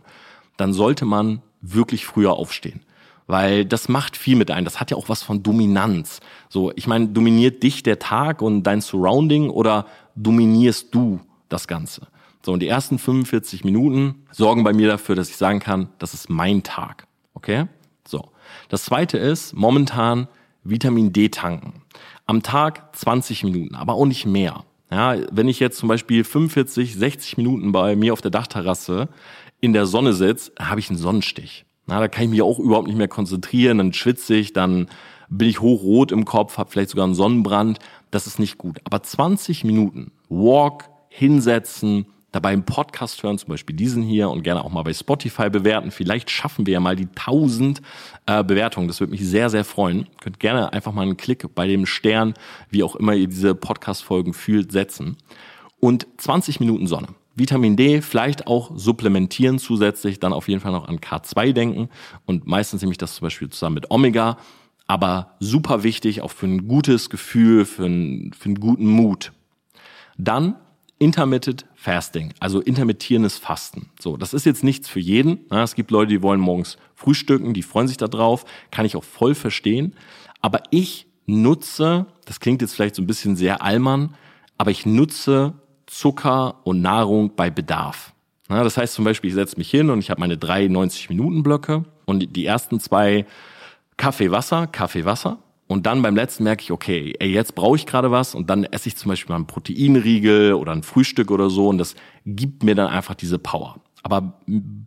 [0.57, 2.81] dann sollte man wirklich früher aufstehen.
[3.27, 4.65] Weil das macht viel mit einem.
[4.65, 6.21] Das hat ja auch was von Dominanz.
[6.49, 12.07] So, ich meine, dominiert dich der Tag und dein Surrounding oder dominierst du das Ganze?
[12.43, 16.15] So, und die ersten 45 Minuten sorgen bei mir dafür, dass ich sagen kann, das
[16.15, 17.07] ist mein Tag.
[17.35, 17.67] Okay?
[18.07, 18.31] So.
[18.69, 20.29] Das zweite ist momentan
[20.65, 21.83] Vitamin D tanken.
[22.27, 24.65] Am Tag 20 Minuten, aber auch nicht mehr.
[24.91, 29.09] Ja, wenn ich jetzt zum Beispiel 45, 60 Minuten bei mir auf der Dachterrasse
[29.61, 31.67] in der Sonne sitze, habe ich einen Sonnenstich.
[31.87, 34.89] Na, da kann ich mich auch überhaupt nicht mehr konzentrieren, dann schwitze ich, dann
[35.31, 37.79] bin ich hochrot im Kopf, habe vielleicht sogar einen Sonnenbrand.
[38.11, 38.79] Das ist nicht gut.
[38.85, 44.65] Aber 20 Minuten Walk, hinsetzen, dabei einen Podcast hören, zum Beispiel diesen hier und gerne
[44.65, 45.91] auch mal bei Spotify bewerten.
[45.91, 47.81] Vielleicht schaffen wir ja mal die 1000
[48.27, 48.89] äh, Bewertungen.
[48.89, 50.07] Das würde mich sehr, sehr freuen.
[50.21, 52.35] Könnt gerne einfach mal einen Klick bei dem Stern,
[52.71, 55.17] wie auch immer ihr diese Podcast-Folgen fühlt, setzen.
[55.81, 57.09] Und 20 Minuten Sonne.
[57.39, 61.89] Vitamin D vielleicht auch supplementieren zusätzlich, dann auf jeden Fall noch an K2 denken
[62.27, 64.39] und meistens nehme ich das zum Beispiel zusammen mit Omega,
[64.89, 69.33] aber super wichtig auch für ein gutes Gefühl, für einen, für einen guten Mut.
[70.17, 70.57] Dann
[70.99, 73.91] Intermittent Fasting, also intermittierendes Fasten.
[74.01, 75.51] So, das ist jetzt nichts für jeden.
[75.51, 79.05] Es gibt Leute, die wollen morgens frühstücken, die freuen sich da drauf, kann ich auch
[79.05, 79.95] voll verstehen.
[80.41, 84.15] Aber ich nutze, das klingt jetzt vielleicht so ein bisschen sehr allmann,
[84.57, 85.55] aber ich nutze
[85.87, 88.13] Zucker und Nahrung bei Bedarf.
[88.49, 92.35] Das heißt zum Beispiel, ich setze mich hin und ich habe meine drei 90-Minuten-Blöcke und
[92.35, 93.27] die ersten zwei
[93.97, 95.39] Kaffee, Wasser, Kaffee, Wasser.
[95.69, 98.65] Und dann beim letzten merke ich, okay, ey, jetzt brauche ich gerade was und dann
[98.65, 102.63] esse ich zum Beispiel mal einen Proteinriegel oder ein Frühstück oder so und das gibt
[102.63, 103.77] mir dann einfach diese Power.
[104.03, 104.41] Aber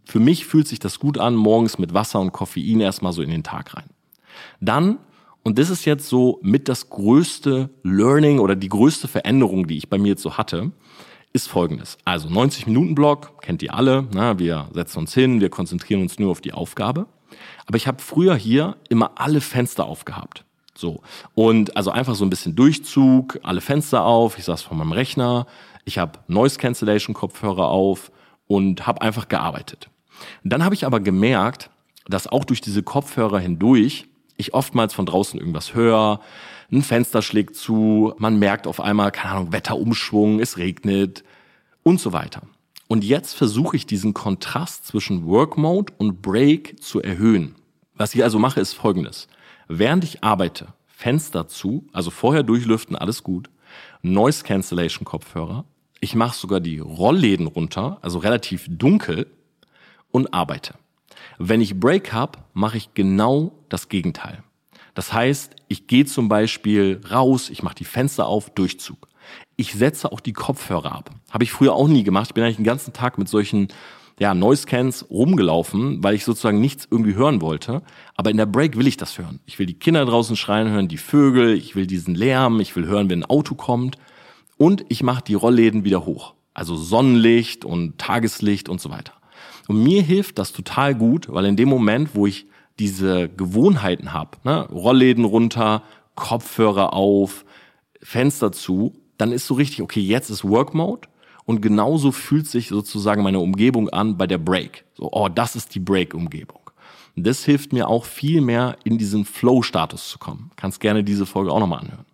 [0.06, 3.30] für mich fühlt sich das gut an, morgens mit Wasser und Koffein erstmal so in
[3.30, 3.86] den Tag rein.
[4.60, 4.98] Dann,
[5.44, 9.88] und das ist jetzt so mit das größte Learning oder die größte Veränderung, die ich
[9.88, 10.72] bei mir jetzt so hatte,
[11.32, 12.00] ist folgendes.
[12.06, 16.18] Also 90 Minuten Block, kennt ihr alle, na, wir setzen uns hin, wir konzentrieren uns
[16.18, 17.06] nur auf die Aufgabe.
[17.68, 20.44] Aber ich habe früher hier immer alle Fenster aufgehabt.
[20.82, 21.02] So.
[21.36, 25.46] Und also einfach so ein bisschen Durchzug, alle Fenster auf, ich saß vor meinem Rechner,
[25.86, 28.12] ich habe Noise Cancellation Kopfhörer auf
[28.48, 29.90] und habe einfach gearbeitet.
[30.44, 31.70] Dann habe ich aber gemerkt,
[32.08, 36.20] dass auch durch diese Kopfhörer hindurch ich oftmals von draußen irgendwas höre,
[36.72, 41.24] ein Fenster schlägt zu, man merkt auf einmal, keine Ahnung, Wetterumschwung, es regnet
[41.84, 42.42] und so weiter.
[42.88, 47.56] Und jetzt versuche ich diesen Kontrast zwischen Work Mode und Break zu erhöhen.
[47.96, 49.28] Was ich also mache, ist folgendes.
[49.74, 53.50] Während ich arbeite, Fenster zu, also vorher durchlüften, alles gut,
[54.02, 55.64] Noise Cancellation Kopfhörer,
[56.02, 59.28] ich mache sogar die Rollläden runter, also relativ dunkel
[60.12, 60.74] und arbeite.
[61.38, 64.44] Wenn ich Break habe, mache ich genau das Gegenteil.
[64.94, 69.08] Das heißt, ich gehe zum Beispiel raus, ich mache die Fenster auf, Durchzug.
[69.56, 71.12] Ich setze auch die Kopfhörer ab.
[71.30, 72.28] Habe ich früher auch nie gemacht.
[72.28, 73.70] Ich bin eigentlich den ganzen Tag mit solchen
[74.22, 77.82] ja, Noise Cans rumgelaufen, weil ich sozusagen nichts irgendwie hören wollte.
[78.16, 79.40] Aber in der Break will ich das hören.
[79.48, 82.86] Ich will die Kinder draußen schreien hören, die Vögel, ich will diesen Lärm, ich will
[82.86, 83.98] hören, wenn ein Auto kommt.
[84.58, 86.36] Und ich mache die Rollläden wieder hoch.
[86.54, 89.14] Also Sonnenlicht und Tageslicht und so weiter.
[89.68, 92.46] Und mir hilft das total gut, weil in dem Moment, wo ich
[92.78, 95.82] diese Gewohnheiten habe, ne, Rollläden runter,
[96.14, 97.44] Kopfhörer auf,
[98.04, 101.08] Fenster zu, dann ist so richtig, okay, jetzt ist Work Mode
[101.52, 104.86] und genauso fühlt sich sozusagen meine Umgebung an bei der Break.
[104.94, 106.62] So, oh, das ist die Break-Umgebung.
[107.18, 110.52] Das hilft mir auch viel mehr in diesen Flow-Status zu kommen.
[110.56, 112.06] Kannst gerne diese Folge auch nochmal anhören.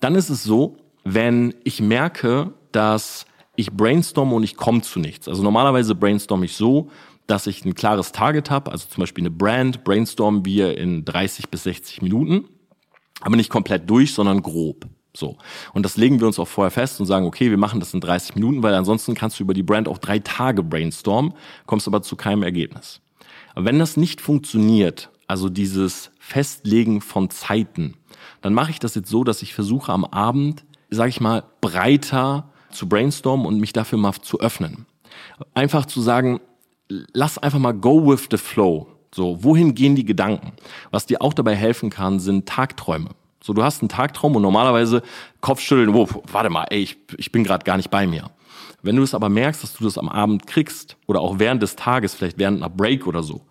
[0.00, 3.24] Dann ist es so, wenn ich merke, dass
[3.54, 5.28] ich brainstorme und ich komme zu nichts.
[5.28, 6.90] Also normalerweise brainstorme ich so,
[7.28, 11.50] dass ich ein klares Target habe, also zum Beispiel eine Brand, brainstormen wir in 30
[11.50, 12.48] bis 60 Minuten,
[13.20, 14.88] aber nicht komplett durch, sondern grob.
[15.16, 15.36] So.
[15.72, 18.00] Und das legen wir uns auch vorher fest und sagen, okay, wir machen das in
[18.00, 21.32] 30 Minuten, weil ansonsten kannst du über die Brand auch drei Tage brainstormen,
[21.66, 23.00] kommst aber zu keinem Ergebnis.
[23.54, 27.94] Aber wenn das nicht funktioniert, also dieses Festlegen von Zeiten,
[28.42, 32.50] dann mache ich das jetzt so, dass ich versuche am Abend, sage ich mal, breiter
[32.70, 34.86] zu brainstormen und mich dafür mal zu öffnen.
[35.54, 36.40] Einfach zu sagen,
[36.88, 38.88] lass einfach mal go with the flow.
[39.14, 40.52] So, wohin gehen die Gedanken?
[40.90, 43.10] Was dir auch dabei helfen kann, sind Tagträume.
[43.46, 45.02] So, du hast einen Tagtraum und normalerweise
[45.40, 48.28] Kopfschütteln, oh, warte mal, ey, ich, ich bin gerade gar nicht bei mir.
[48.82, 51.76] Wenn du es aber merkst, dass du das am Abend kriegst oder auch während des
[51.76, 53.42] Tages, vielleicht während einer Break oder so,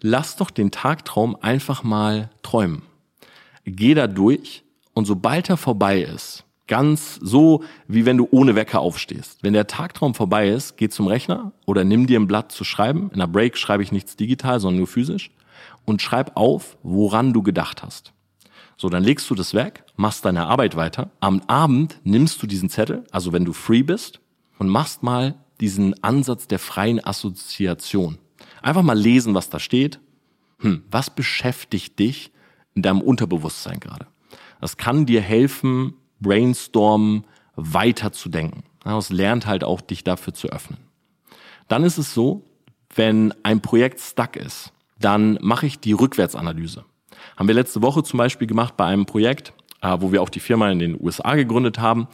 [0.00, 2.82] lass doch den Tagtraum einfach mal träumen.
[3.64, 4.62] Geh da durch
[4.94, 9.42] und sobald er vorbei ist, Ganz so, wie wenn du ohne Wecker aufstehst.
[9.42, 13.10] Wenn der Tagtraum vorbei ist, geh zum Rechner oder nimm dir ein Blatt zu schreiben.
[13.12, 15.32] In der Break schreibe ich nichts digital, sondern nur physisch.
[15.84, 18.12] Und schreib auf, woran du gedacht hast.
[18.80, 21.10] So, dann legst du das weg, machst deine Arbeit weiter.
[21.20, 24.20] Am Abend nimmst du diesen Zettel, also wenn du free bist,
[24.58, 28.16] und machst mal diesen Ansatz der freien Assoziation.
[28.62, 30.00] Einfach mal lesen, was da steht.
[30.60, 32.32] Hm, was beschäftigt dich
[32.74, 34.06] in deinem Unterbewusstsein gerade?
[34.62, 38.64] Das kann dir helfen, brainstormen, weiter zu denken.
[38.82, 40.78] Das lernt halt auch, dich dafür zu öffnen.
[41.68, 42.46] Dann ist es so,
[42.94, 46.86] wenn ein Projekt stuck ist, dann mache ich die Rückwärtsanalyse.
[47.40, 50.40] Haben wir letzte Woche zum Beispiel gemacht bei einem Projekt, äh, wo wir auch die
[50.40, 52.06] Firma in den USA gegründet haben.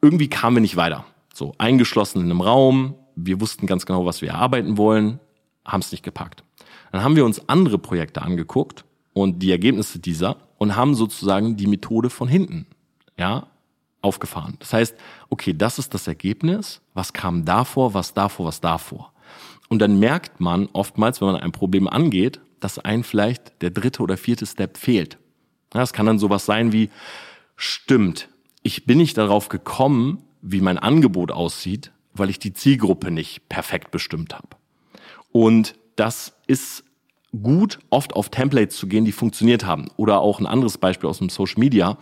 [0.00, 1.04] Irgendwie kamen wir nicht weiter.
[1.34, 2.94] So eingeschlossen in einem Raum.
[3.14, 5.20] Wir wussten ganz genau, was wir erarbeiten wollen,
[5.66, 6.42] haben es nicht gepackt.
[6.90, 11.66] Dann haben wir uns andere Projekte angeguckt und die Ergebnisse dieser und haben sozusagen die
[11.66, 12.66] Methode von hinten
[13.18, 13.48] ja,
[14.00, 14.56] aufgefahren.
[14.58, 14.96] Das heißt,
[15.28, 19.12] okay, das ist das Ergebnis, was kam davor, was davor, was davor.
[19.68, 24.02] Und dann merkt man oftmals, wenn man ein Problem angeht, dass einem vielleicht der dritte
[24.02, 25.18] oder vierte Step fehlt.
[25.74, 26.90] Ja, es kann dann sowas sein wie,
[27.56, 28.28] stimmt,
[28.62, 33.90] ich bin nicht darauf gekommen, wie mein Angebot aussieht, weil ich die Zielgruppe nicht perfekt
[33.90, 34.48] bestimmt habe.
[35.32, 36.84] Und das ist
[37.42, 39.88] gut, oft auf Templates zu gehen, die funktioniert haben.
[39.96, 41.98] Oder auch ein anderes Beispiel aus dem Social Media.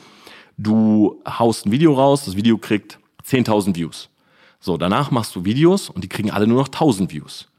[0.59, 4.11] Du haust ein Video raus, das Video kriegt 10.000 Views.
[4.59, 7.50] So, danach machst du Videos und die kriegen alle nur noch 1000 Views.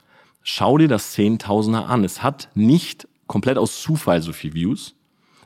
[0.44, 2.04] Schau dir das Zehntausender an.
[2.04, 4.96] Es hat nicht komplett aus Zufall so viel Views.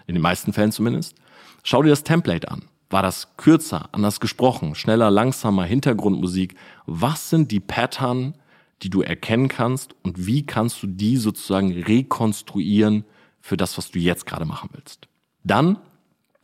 [0.08, 1.16] In den meisten Fällen zumindest.
[1.64, 2.64] Schau dir das Template an.
[2.90, 6.56] War das kürzer, anders gesprochen, schneller, langsamer, Hintergrundmusik?
[6.86, 8.36] Was sind die Pattern,
[8.84, 13.04] die du erkennen kannst und wie kannst du die sozusagen rekonstruieren
[13.42, 15.08] für das, was du jetzt gerade machen willst?
[15.44, 15.80] Dann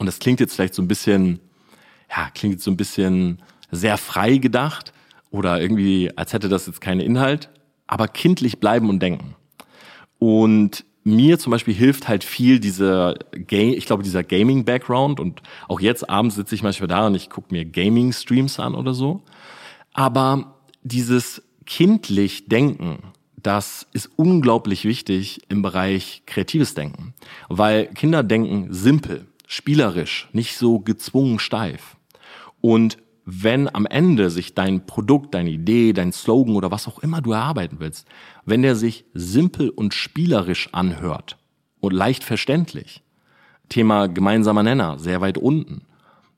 [0.02, 1.40] und das klingt jetzt vielleicht so ein bisschen,
[2.10, 4.94] ja, klingt jetzt so ein bisschen sehr frei gedacht
[5.30, 7.52] oder irgendwie, als hätte das jetzt keinen Inhalt,
[7.92, 9.36] aber kindlich bleiben und denken.
[10.18, 15.82] Und mir zum Beispiel hilft halt viel dieser Game, ich glaube, dieser Gaming-Background und auch
[15.82, 19.24] jetzt abends sitze ich manchmal da und ich gucke mir Gaming-Streams an oder so.
[19.94, 23.00] Aber dieses kindlich Denken,
[23.36, 27.14] das ist unglaublich wichtig im Bereich kreatives Denken,
[27.50, 31.98] weil Kinder denken simpel spielerisch, nicht so gezwungen steif.
[32.62, 37.22] Und wenn am Ende sich dein Produkt, deine Idee, dein Slogan oder was auch immer
[37.22, 38.08] du erarbeiten willst,
[38.46, 41.38] wenn der sich simpel und spielerisch anhört
[41.80, 43.04] und leicht verständlich,
[43.70, 45.84] Thema gemeinsamer Nenner, sehr weit unten,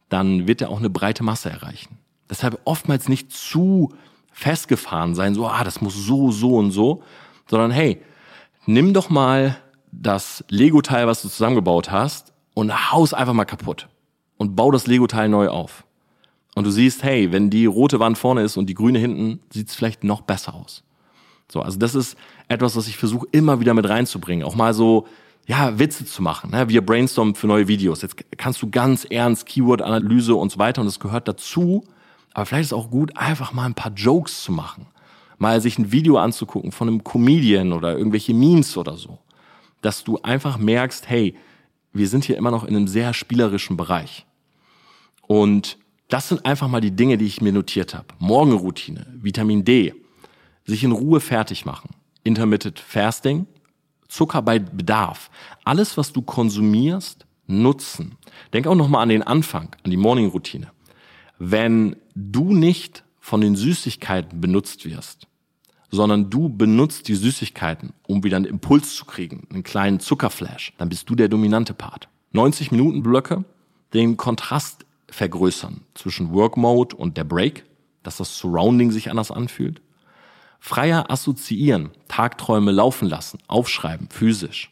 [0.10, 1.98] dann wird er auch eine breite Masse erreichen.
[2.30, 3.94] Deshalb oftmals nicht zu
[4.32, 7.04] festgefahren sein, so, ah, das muss so, so und so,
[7.48, 8.02] sondern hey,
[8.66, 9.58] nimm doch mal
[9.92, 13.88] das Lego-Teil, was du zusammengebaut hast, und haus einfach mal kaputt
[14.38, 15.86] und bau das Lego-Teil neu auf.
[16.56, 19.76] Und du siehst, hey, wenn die rote Wand vorne ist und die grüne hinten, sieht's
[19.76, 20.84] vielleicht noch besser aus.
[21.52, 24.46] So, also das ist etwas, was ich versuche immer wieder mit reinzubringen.
[24.46, 25.08] Auch mal so,
[25.46, 26.52] ja, Witze zu machen.
[26.52, 26.70] Ne?
[26.70, 28.02] Wir brainstormen für neue Videos.
[28.02, 31.84] Jetzt kannst du ganz ernst Keyword-Analyse und so weiter und das gehört dazu.
[32.34, 34.88] Aber vielleicht ist es auch gut, einfach mal ein paar Jokes zu machen.
[35.38, 39.20] Mal sich ein Video anzugucken von einem Comedian oder irgendwelche Memes oder so.
[39.82, 41.36] Dass du einfach merkst, hey,
[41.92, 44.26] wir sind hier immer noch in einem sehr spielerischen Bereich.
[45.28, 45.78] Und
[46.14, 48.06] das sind einfach mal die Dinge, die ich mir notiert habe.
[48.20, 49.96] Morgenroutine, Vitamin D,
[50.64, 51.90] sich in Ruhe fertig machen,
[52.24, 53.48] Intermittent Fasting,
[54.08, 55.32] Zucker bei Bedarf.
[55.64, 58.16] Alles, was du konsumierst, nutzen.
[58.54, 60.68] Denk auch nochmal an den Anfang, an die Morning-Routine.
[61.40, 65.26] Wenn du nicht von den Süßigkeiten benutzt wirst,
[65.90, 70.90] sondern du benutzt die Süßigkeiten, um wieder einen Impuls zu kriegen, einen kleinen Zuckerflash, dann
[70.90, 72.08] bist du der dominante Part.
[72.34, 73.46] 90 Minuten Blöcke,
[73.96, 77.64] den Kontrast vergrößern zwischen Work Mode und der Break,
[78.04, 79.82] dass das Surrounding sich anders anfühlt.
[80.60, 84.72] Freier assoziieren, Tagträume laufen lassen, aufschreiben, physisch.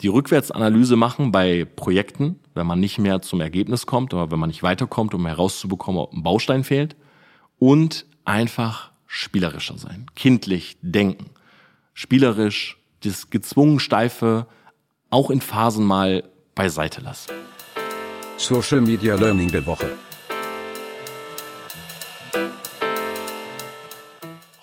[0.00, 4.48] Die Rückwärtsanalyse machen bei Projekten, wenn man nicht mehr zum Ergebnis kommt oder wenn man
[4.48, 6.96] nicht weiterkommt, um herauszubekommen, ob ein Baustein fehlt.
[7.58, 11.26] Und einfach spielerischer sein, kindlich denken,
[11.94, 14.46] spielerisch, das gezwungen steife
[15.10, 17.32] auch in Phasen mal beiseite lassen.
[18.42, 19.92] Social Media Learning der Woche.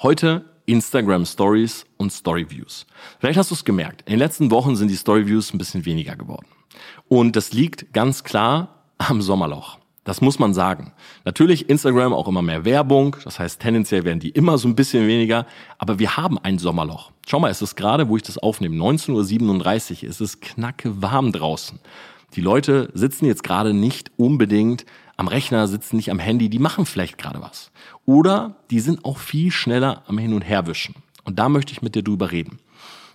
[0.03, 2.85] Heute Instagram Stories und Story Views.
[3.19, 4.01] Vielleicht hast du es gemerkt.
[4.01, 6.47] In den letzten Wochen sind die Story Views ein bisschen weniger geworden.
[7.07, 9.79] Und das liegt ganz klar am Sommerloch.
[10.03, 10.91] Das muss man sagen.
[11.23, 13.15] Natürlich Instagram auch immer mehr Werbung.
[13.23, 15.45] Das heißt, tendenziell werden die immer so ein bisschen weniger.
[15.77, 17.11] Aber wir haben ein Sommerloch.
[17.25, 20.09] Schau mal, es ist gerade, wo ich das aufnehme, 19.37 Uhr.
[20.09, 21.79] Es ist knacke warm draußen.
[22.35, 24.85] Die Leute sitzen jetzt gerade nicht unbedingt
[25.17, 27.71] am Rechner, sitzen nicht am Handy, die machen vielleicht gerade was.
[28.05, 30.95] Oder die sind auch viel schneller am Hin- und Herwischen.
[31.25, 32.59] Und da möchte ich mit dir drüber reden.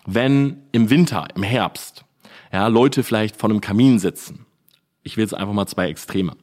[0.07, 2.05] Wenn im Winter, im Herbst,
[2.53, 4.45] ja, Leute vielleicht vor einem Kamin sitzen,
[5.03, 6.37] ich will jetzt einfach mal zwei Extreme,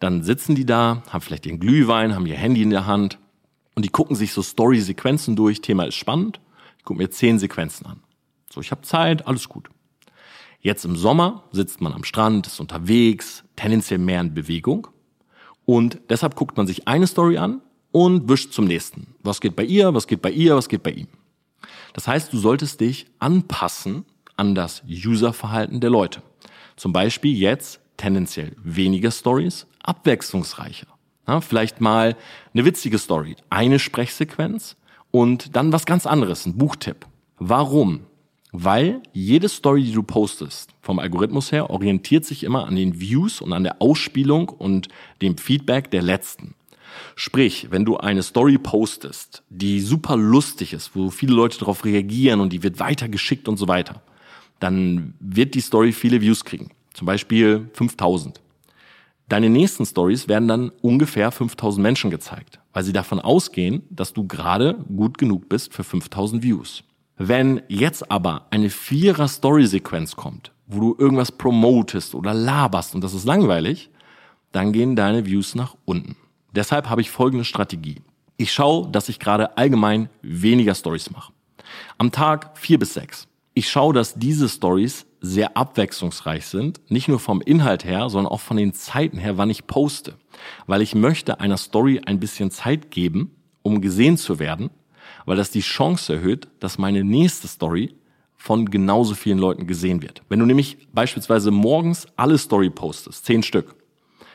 [0.00, 3.18] dann sitzen die da, haben vielleicht ihren Glühwein, haben ihr Handy in der Hand
[3.74, 6.40] und die gucken sich so Story-Sequenzen durch, Thema ist spannend,
[6.78, 8.00] ich gucke mir zehn Sequenzen an.
[8.50, 9.68] So, ich habe Zeit, alles gut.
[10.64, 14.88] Jetzt im Sommer sitzt man am Strand, ist unterwegs, tendenziell mehr in Bewegung.
[15.66, 17.60] Und deshalb guckt man sich eine Story an
[17.92, 19.14] und wischt zum nächsten.
[19.22, 21.08] Was geht bei ihr, was geht bei ihr, was geht bei ihm.
[21.92, 24.06] Das heißt, du solltest dich anpassen
[24.38, 26.22] an das Userverhalten der Leute.
[26.76, 30.86] Zum Beispiel jetzt tendenziell weniger Stories, abwechslungsreicher.
[31.28, 32.16] Ja, vielleicht mal
[32.54, 34.76] eine witzige Story, eine Sprechsequenz
[35.10, 37.06] und dann was ganz anderes, ein Buchtipp.
[37.38, 38.06] Warum?
[38.56, 43.40] Weil jede Story, die du postest, vom Algorithmus her, orientiert sich immer an den Views
[43.40, 44.86] und an der Ausspielung und
[45.20, 46.54] dem Feedback der letzten.
[47.16, 52.38] Sprich, wenn du eine Story postest, die super lustig ist, wo viele Leute darauf reagieren
[52.38, 54.02] und die wird weitergeschickt und so weiter,
[54.60, 56.70] dann wird die Story viele Views kriegen.
[56.92, 58.40] Zum Beispiel 5000.
[59.28, 64.28] Deine nächsten Stories werden dann ungefähr 5000 Menschen gezeigt, weil sie davon ausgehen, dass du
[64.28, 66.84] gerade gut genug bist für 5000 Views.
[67.16, 73.14] Wenn jetzt aber eine vierer Story-Sequenz kommt, wo du irgendwas promotest oder laberst und das
[73.14, 73.90] ist langweilig,
[74.50, 76.16] dann gehen deine Views nach unten.
[76.52, 78.02] Deshalb habe ich folgende Strategie.
[78.36, 81.32] Ich schaue, dass ich gerade allgemein weniger Stories mache.
[81.98, 83.28] Am Tag vier bis sechs.
[83.54, 88.40] Ich schaue, dass diese Stories sehr abwechslungsreich sind, nicht nur vom Inhalt her, sondern auch
[88.40, 90.16] von den Zeiten her, wann ich poste.
[90.66, 93.30] Weil ich möchte einer Story ein bisschen Zeit geben,
[93.62, 94.70] um gesehen zu werden
[95.24, 97.94] weil das die Chance erhöht, dass meine nächste Story
[98.36, 100.22] von genauso vielen Leuten gesehen wird.
[100.28, 103.74] Wenn du nämlich beispielsweise morgens alle Story postest, zehn Stück,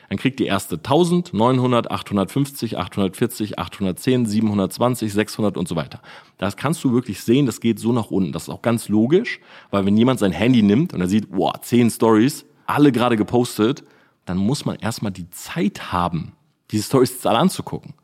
[0.08, 6.02] dann kriegt die erste 1000, 900, 850, 840, 810, 720, 600 und so weiter.
[6.36, 8.32] Das kannst du wirklich sehen, das geht so nach unten.
[8.32, 9.38] Das ist auch ganz logisch,
[9.70, 13.84] weil wenn jemand sein Handy nimmt und er sieht, wow, zehn Stories, alle gerade gepostet,
[14.24, 16.32] dann muss man erstmal die Zeit haben,
[16.72, 17.94] diese Stories alle anzugucken.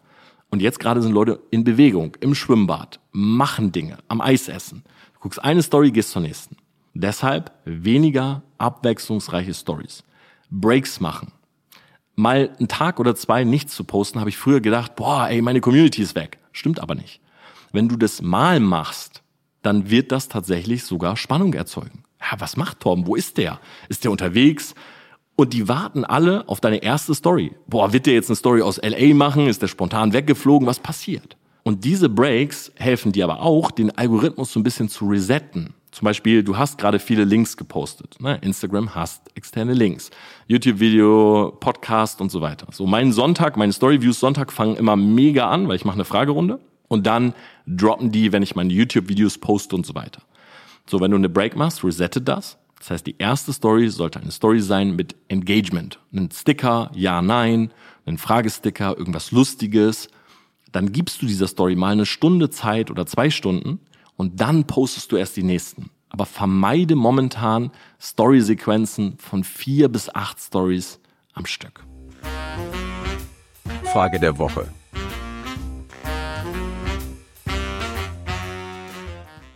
[0.50, 4.84] Und jetzt gerade sind Leute in Bewegung, im Schwimmbad, machen Dinge, am Eis essen.
[5.14, 6.56] Du guckst eine Story, gehst zur nächsten.
[6.94, 10.04] Deshalb weniger abwechslungsreiche Stories.
[10.50, 11.32] Breaks machen.
[12.14, 15.60] mal einen Tag oder zwei nichts zu posten, habe ich früher gedacht, boah, ey, meine
[15.60, 16.38] Community ist weg.
[16.52, 17.20] Stimmt aber nicht.
[17.72, 19.22] Wenn du das mal machst,
[19.60, 22.04] dann wird das tatsächlich sogar Spannung erzeugen.
[22.20, 23.06] Ja, was macht Torben?
[23.06, 23.60] Wo ist der?
[23.90, 24.74] Ist der unterwegs?
[25.36, 27.52] Und die warten alle auf deine erste Story.
[27.66, 29.46] Boah, wird der jetzt eine Story aus LA machen?
[29.46, 30.66] Ist der spontan weggeflogen?
[30.66, 31.36] Was passiert?
[31.62, 35.74] Und diese Breaks helfen dir aber auch, den Algorithmus so ein bisschen zu resetten.
[35.90, 38.20] Zum Beispiel, du hast gerade viele Links gepostet.
[38.20, 38.38] Ne?
[38.42, 40.10] Instagram hast externe Links.
[40.46, 42.68] YouTube-Video, Podcast und so weiter.
[42.70, 46.60] So, mein Sonntag, meine Story-Views Sonntag fangen immer mega an, weil ich mache eine Fragerunde.
[46.88, 47.34] Und dann
[47.66, 50.22] droppen die, wenn ich meine YouTube-Videos poste und so weiter.
[50.88, 52.58] So, wenn du eine Break machst, resettet das.
[52.86, 55.98] Das heißt, die erste Story sollte eine Story sein mit Engagement.
[56.14, 57.72] Ein Sticker, ja, nein,
[58.06, 60.08] ein Fragesticker, irgendwas Lustiges.
[60.70, 63.80] Dann gibst du dieser Story mal eine Stunde Zeit oder zwei Stunden
[64.16, 65.90] und dann postest du erst die nächsten.
[66.10, 71.00] Aber vermeide momentan Story-Sequenzen von vier bis acht Stories
[71.32, 71.84] am Stück.
[73.82, 74.68] Frage der Woche.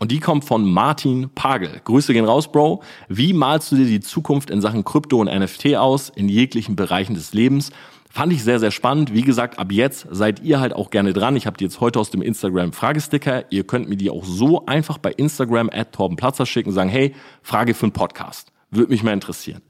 [0.01, 1.83] Und die kommt von Martin Pagel.
[1.85, 2.83] Grüße gehen raus, Bro.
[3.09, 7.15] Wie malst du dir die Zukunft in Sachen Krypto und NFT aus in jeglichen Bereichen
[7.15, 7.71] des Lebens?
[8.09, 9.13] Fand ich sehr, sehr spannend.
[9.13, 11.37] Wie gesagt, ab jetzt seid ihr halt auch gerne dran.
[11.37, 13.45] Ich habe die jetzt heute aus dem Instagram Fragesticker.
[13.53, 17.15] Ihr könnt mir die auch so einfach bei Instagram at Torben Platzer schicken, sagen, hey,
[17.43, 18.53] Frage für einen Podcast.
[18.71, 19.61] Würde mich mal interessieren.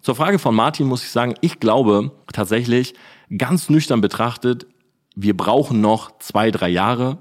[0.00, 2.94] Zur Frage von Martin muss ich sagen, ich glaube tatsächlich,
[3.36, 4.66] ganz nüchtern betrachtet,
[5.14, 7.18] wir brauchen noch zwei, drei Jahre,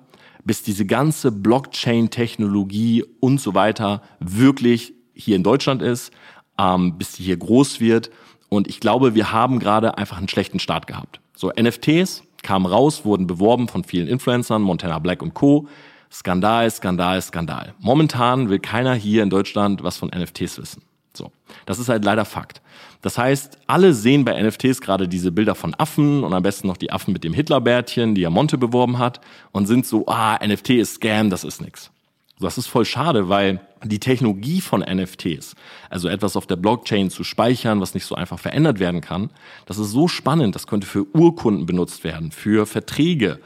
[0.47, 6.11] bis diese ganze Blockchain-Technologie und so weiter wirklich hier in Deutschland ist,
[6.57, 8.09] ähm, bis sie hier groß wird
[8.49, 11.19] und ich glaube, wir haben gerade einfach einen schlechten Start gehabt.
[11.35, 15.67] So NFTs kamen raus, wurden beworben von vielen Influencern, Montana Black und Co.
[16.09, 17.73] Skandal, Skandal, Skandal.
[17.79, 20.81] Momentan will keiner hier in Deutschland was von NFTs wissen.
[21.13, 21.31] So.
[21.65, 22.61] Das ist halt leider Fakt.
[23.01, 26.77] Das heißt, alle sehen bei NFTs gerade diese Bilder von Affen und am besten noch
[26.77, 29.21] die Affen mit dem Hitlerbärtchen, die ja Monte beworben hat
[29.51, 31.91] und sind so, ah, NFT ist Scam, das ist nix.
[32.39, 35.55] Das ist voll schade, weil die Technologie von NFTs,
[35.89, 39.31] also etwas auf der Blockchain zu speichern, was nicht so einfach verändert werden kann,
[39.65, 43.39] das ist so spannend, das könnte für Urkunden benutzt werden, für Verträge,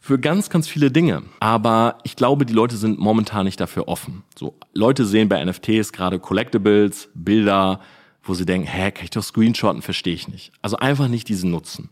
[0.00, 1.22] für ganz, ganz viele Dinge.
[1.40, 4.22] Aber ich glaube, die Leute sind momentan nicht dafür offen.
[4.38, 7.80] So, Leute sehen bei NFTs gerade Collectibles, Bilder,
[8.24, 10.52] wo sie denken, hä, kann ich doch screenshotten, verstehe ich nicht.
[10.62, 11.90] Also einfach nicht diesen Nutzen.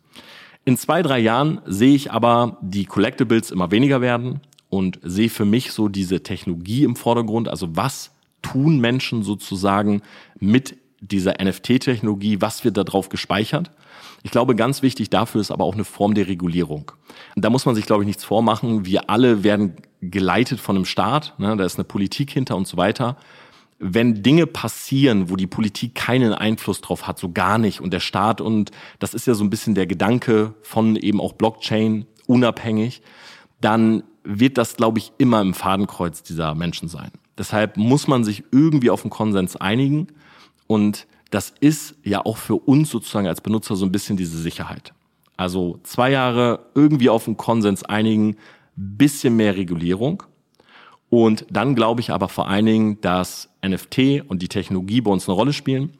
[0.65, 5.45] In zwei, drei Jahren sehe ich aber die Collectibles immer weniger werden und sehe für
[5.45, 7.49] mich so diese Technologie im Vordergrund.
[7.49, 8.13] Also was
[8.43, 10.03] tun Menschen sozusagen
[10.39, 12.41] mit dieser NFT-Technologie?
[12.41, 13.71] Was wird da drauf gespeichert?
[14.23, 16.93] Ich glaube, ganz wichtig dafür ist aber auch eine Form der Regulierung.
[17.35, 18.87] Da muss man sich, glaube ich, nichts vormachen.
[18.87, 21.35] Wir alle werden geleitet von einem Staat.
[21.39, 21.57] Ne?
[21.57, 23.17] Da ist eine Politik hinter und so weiter.
[23.85, 28.01] Wenn Dinge passieren, wo die Politik keinen Einfluss drauf hat, so gar nicht, und der
[28.01, 28.71] Staat, und
[29.01, 33.03] das ist ja so ein bisschen der Gedanke von eben auch Blockchain, unabhängig,
[33.61, 37.11] dann wird das, glaube ich, immer im Fadenkreuz dieser Menschen sein.
[37.37, 40.07] Deshalb muss man sich irgendwie auf einen Konsens einigen
[40.69, 44.93] und das ist ja auch für uns sozusagen als Benutzer so ein bisschen diese Sicherheit.
[45.37, 48.37] Also zwei Jahre irgendwie auf einen Konsens einigen,
[48.77, 50.23] bisschen mehr Regulierung.
[51.13, 55.29] Und dann glaube ich aber vor allen Dingen, dass NFT und die Technologie bei uns
[55.29, 55.93] eine Rolle spielen.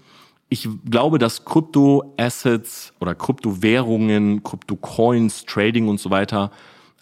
[0.49, 6.51] Ich glaube, dass Kryptoassets oder Kryptowährungen, Kryptocoins, Trading und so weiter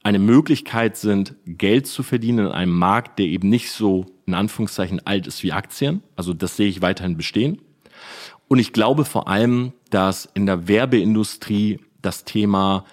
[0.02, 5.06] eine Möglichkeit sind, Geld zu verdienen in einem Markt, der eben nicht so in Anführungszeichen
[5.06, 6.02] alt ist wie Aktien.
[6.16, 7.62] Also das sehe ich weiterhin bestehen.
[8.48, 12.84] Und ich glaube vor allem, dass in der Werbeindustrie das Thema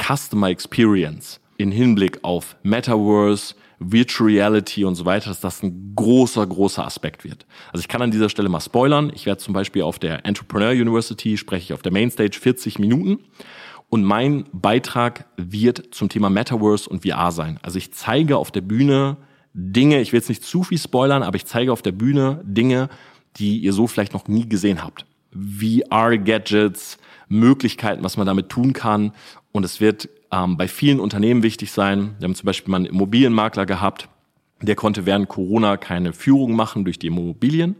[0.00, 3.54] Customer Experience in Hinblick auf Metaverse,
[3.90, 7.46] Virtual Reality und so weiter, dass das ein großer, großer Aspekt wird.
[7.72, 9.10] Also ich kann an dieser Stelle mal spoilern.
[9.14, 13.18] Ich werde zum Beispiel auf der Entrepreneur University spreche ich auf der Mainstage 40 Minuten
[13.88, 17.58] und mein Beitrag wird zum Thema Metaverse und VR sein.
[17.62, 19.18] Also ich zeige auf der Bühne
[19.54, 22.88] Dinge, ich will jetzt nicht zu viel spoilern, aber ich zeige auf der Bühne Dinge,
[23.36, 25.04] die ihr so vielleicht noch nie gesehen habt.
[25.34, 29.12] VR-Gadgets, Möglichkeiten, was man damit tun kann.
[29.52, 32.16] Und es wird ähm, bei vielen Unternehmen wichtig sein.
[32.18, 34.08] Wir haben zum Beispiel mal einen Immobilienmakler gehabt,
[34.62, 37.76] der konnte während Corona keine Führung machen durch die Immobilien.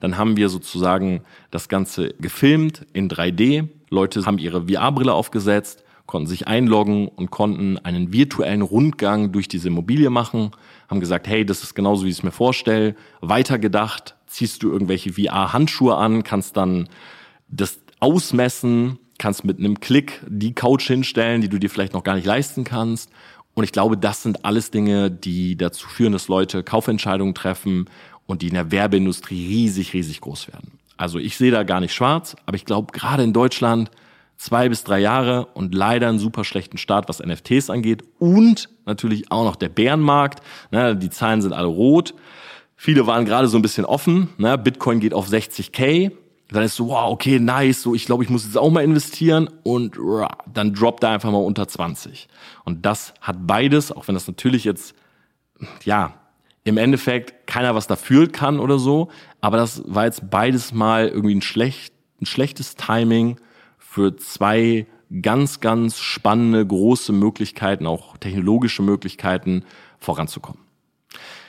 [0.00, 3.68] Dann haben wir sozusagen das Ganze gefilmt in 3D.
[3.90, 9.68] Leute haben ihre VR-Brille aufgesetzt, konnten sich einloggen und konnten einen virtuellen Rundgang durch diese
[9.68, 10.50] Immobilie machen,
[10.88, 12.94] haben gesagt, hey, das ist genauso, wie ich es mir vorstelle.
[13.22, 16.88] Weitergedacht, ziehst du irgendwelche VR-Handschuhe an, kannst dann
[17.48, 22.14] das ausmessen, kannst mit einem Klick die Couch hinstellen, die du dir vielleicht noch gar
[22.14, 23.10] nicht leisten kannst.
[23.54, 27.88] Und ich glaube, das sind alles Dinge, die dazu führen, dass Leute Kaufentscheidungen treffen
[28.26, 30.78] und die in der Werbeindustrie riesig, riesig groß werden.
[30.96, 33.90] Also ich sehe da gar nicht schwarz, aber ich glaube, gerade in Deutschland
[34.36, 38.04] zwei bis drei Jahre und leider einen super schlechten Start, was NFTs angeht.
[38.18, 40.42] Und natürlich auch noch der Bärenmarkt.
[40.70, 42.14] Ne, die Zahlen sind alle rot.
[42.76, 44.28] Viele waren gerade so ein bisschen offen.
[44.36, 44.58] Ne?
[44.58, 46.12] Bitcoin geht auf 60k.
[46.50, 47.82] Dann ist so, wow, okay, nice.
[47.82, 49.48] So, ich glaube, ich muss jetzt auch mal investieren.
[49.62, 49.98] Und
[50.52, 52.28] dann droppt er einfach mal unter 20.
[52.64, 54.94] Und das hat beides, auch wenn das natürlich jetzt,
[55.84, 56.14] ja,
[56.64, 59.08] im Endeffekt keiner was dafür kann oder so.
[59.40, 63.38] Aber das war jetzt beides mal irgendwie ein, schlecht, ein schlechtes Timing
[63.78, 64.86] für zwei
[65.22, 69.64] ganz, ganz spannende, große Möglichkeiten, auch technologische Möglichkeiten
[69.98, 70.60] voranzukommen.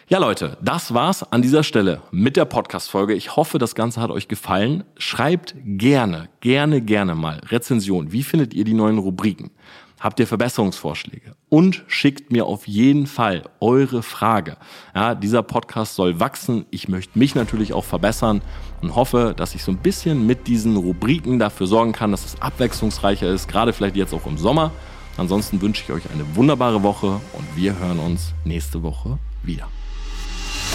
[0.09, 3.13] Ja, Leute, das war's an dieser Stelle mit der Podcast-Folge.
[3.13, 4.85] Ich hoffe, das Ganze hat euch gefallen.
[4.97, 8.13] Schreibt gerne, gerne, gerne mal Rezension.
[8.13, 9.51] Wie findet ihr die neuen Rubriken?
[9.99, 11.35] Habt ihr Verbesserungsvorschläge?
[11.49, 14.55] Und schickt mir auf jeden Fall eure Frage.
[14.95, 16.65] Ja, dieser Podcast soll wachsen.
[16.71, 18.41] Ich möchte mich natürlich auch verbessern
[18.81, 22.41] und hoffe, dass ich so ein bisschen mit diesen Rubriken dafür sorgen kann, dass es
[22.41, 24.71] abwechslungsreicher ist, gerade vielleicht jetzt auch im Sommer.
[25.17, 29.67] Ansonsten wünsche ich euch eine wunderbare Woche und wir hören uns nächste Woche wieder.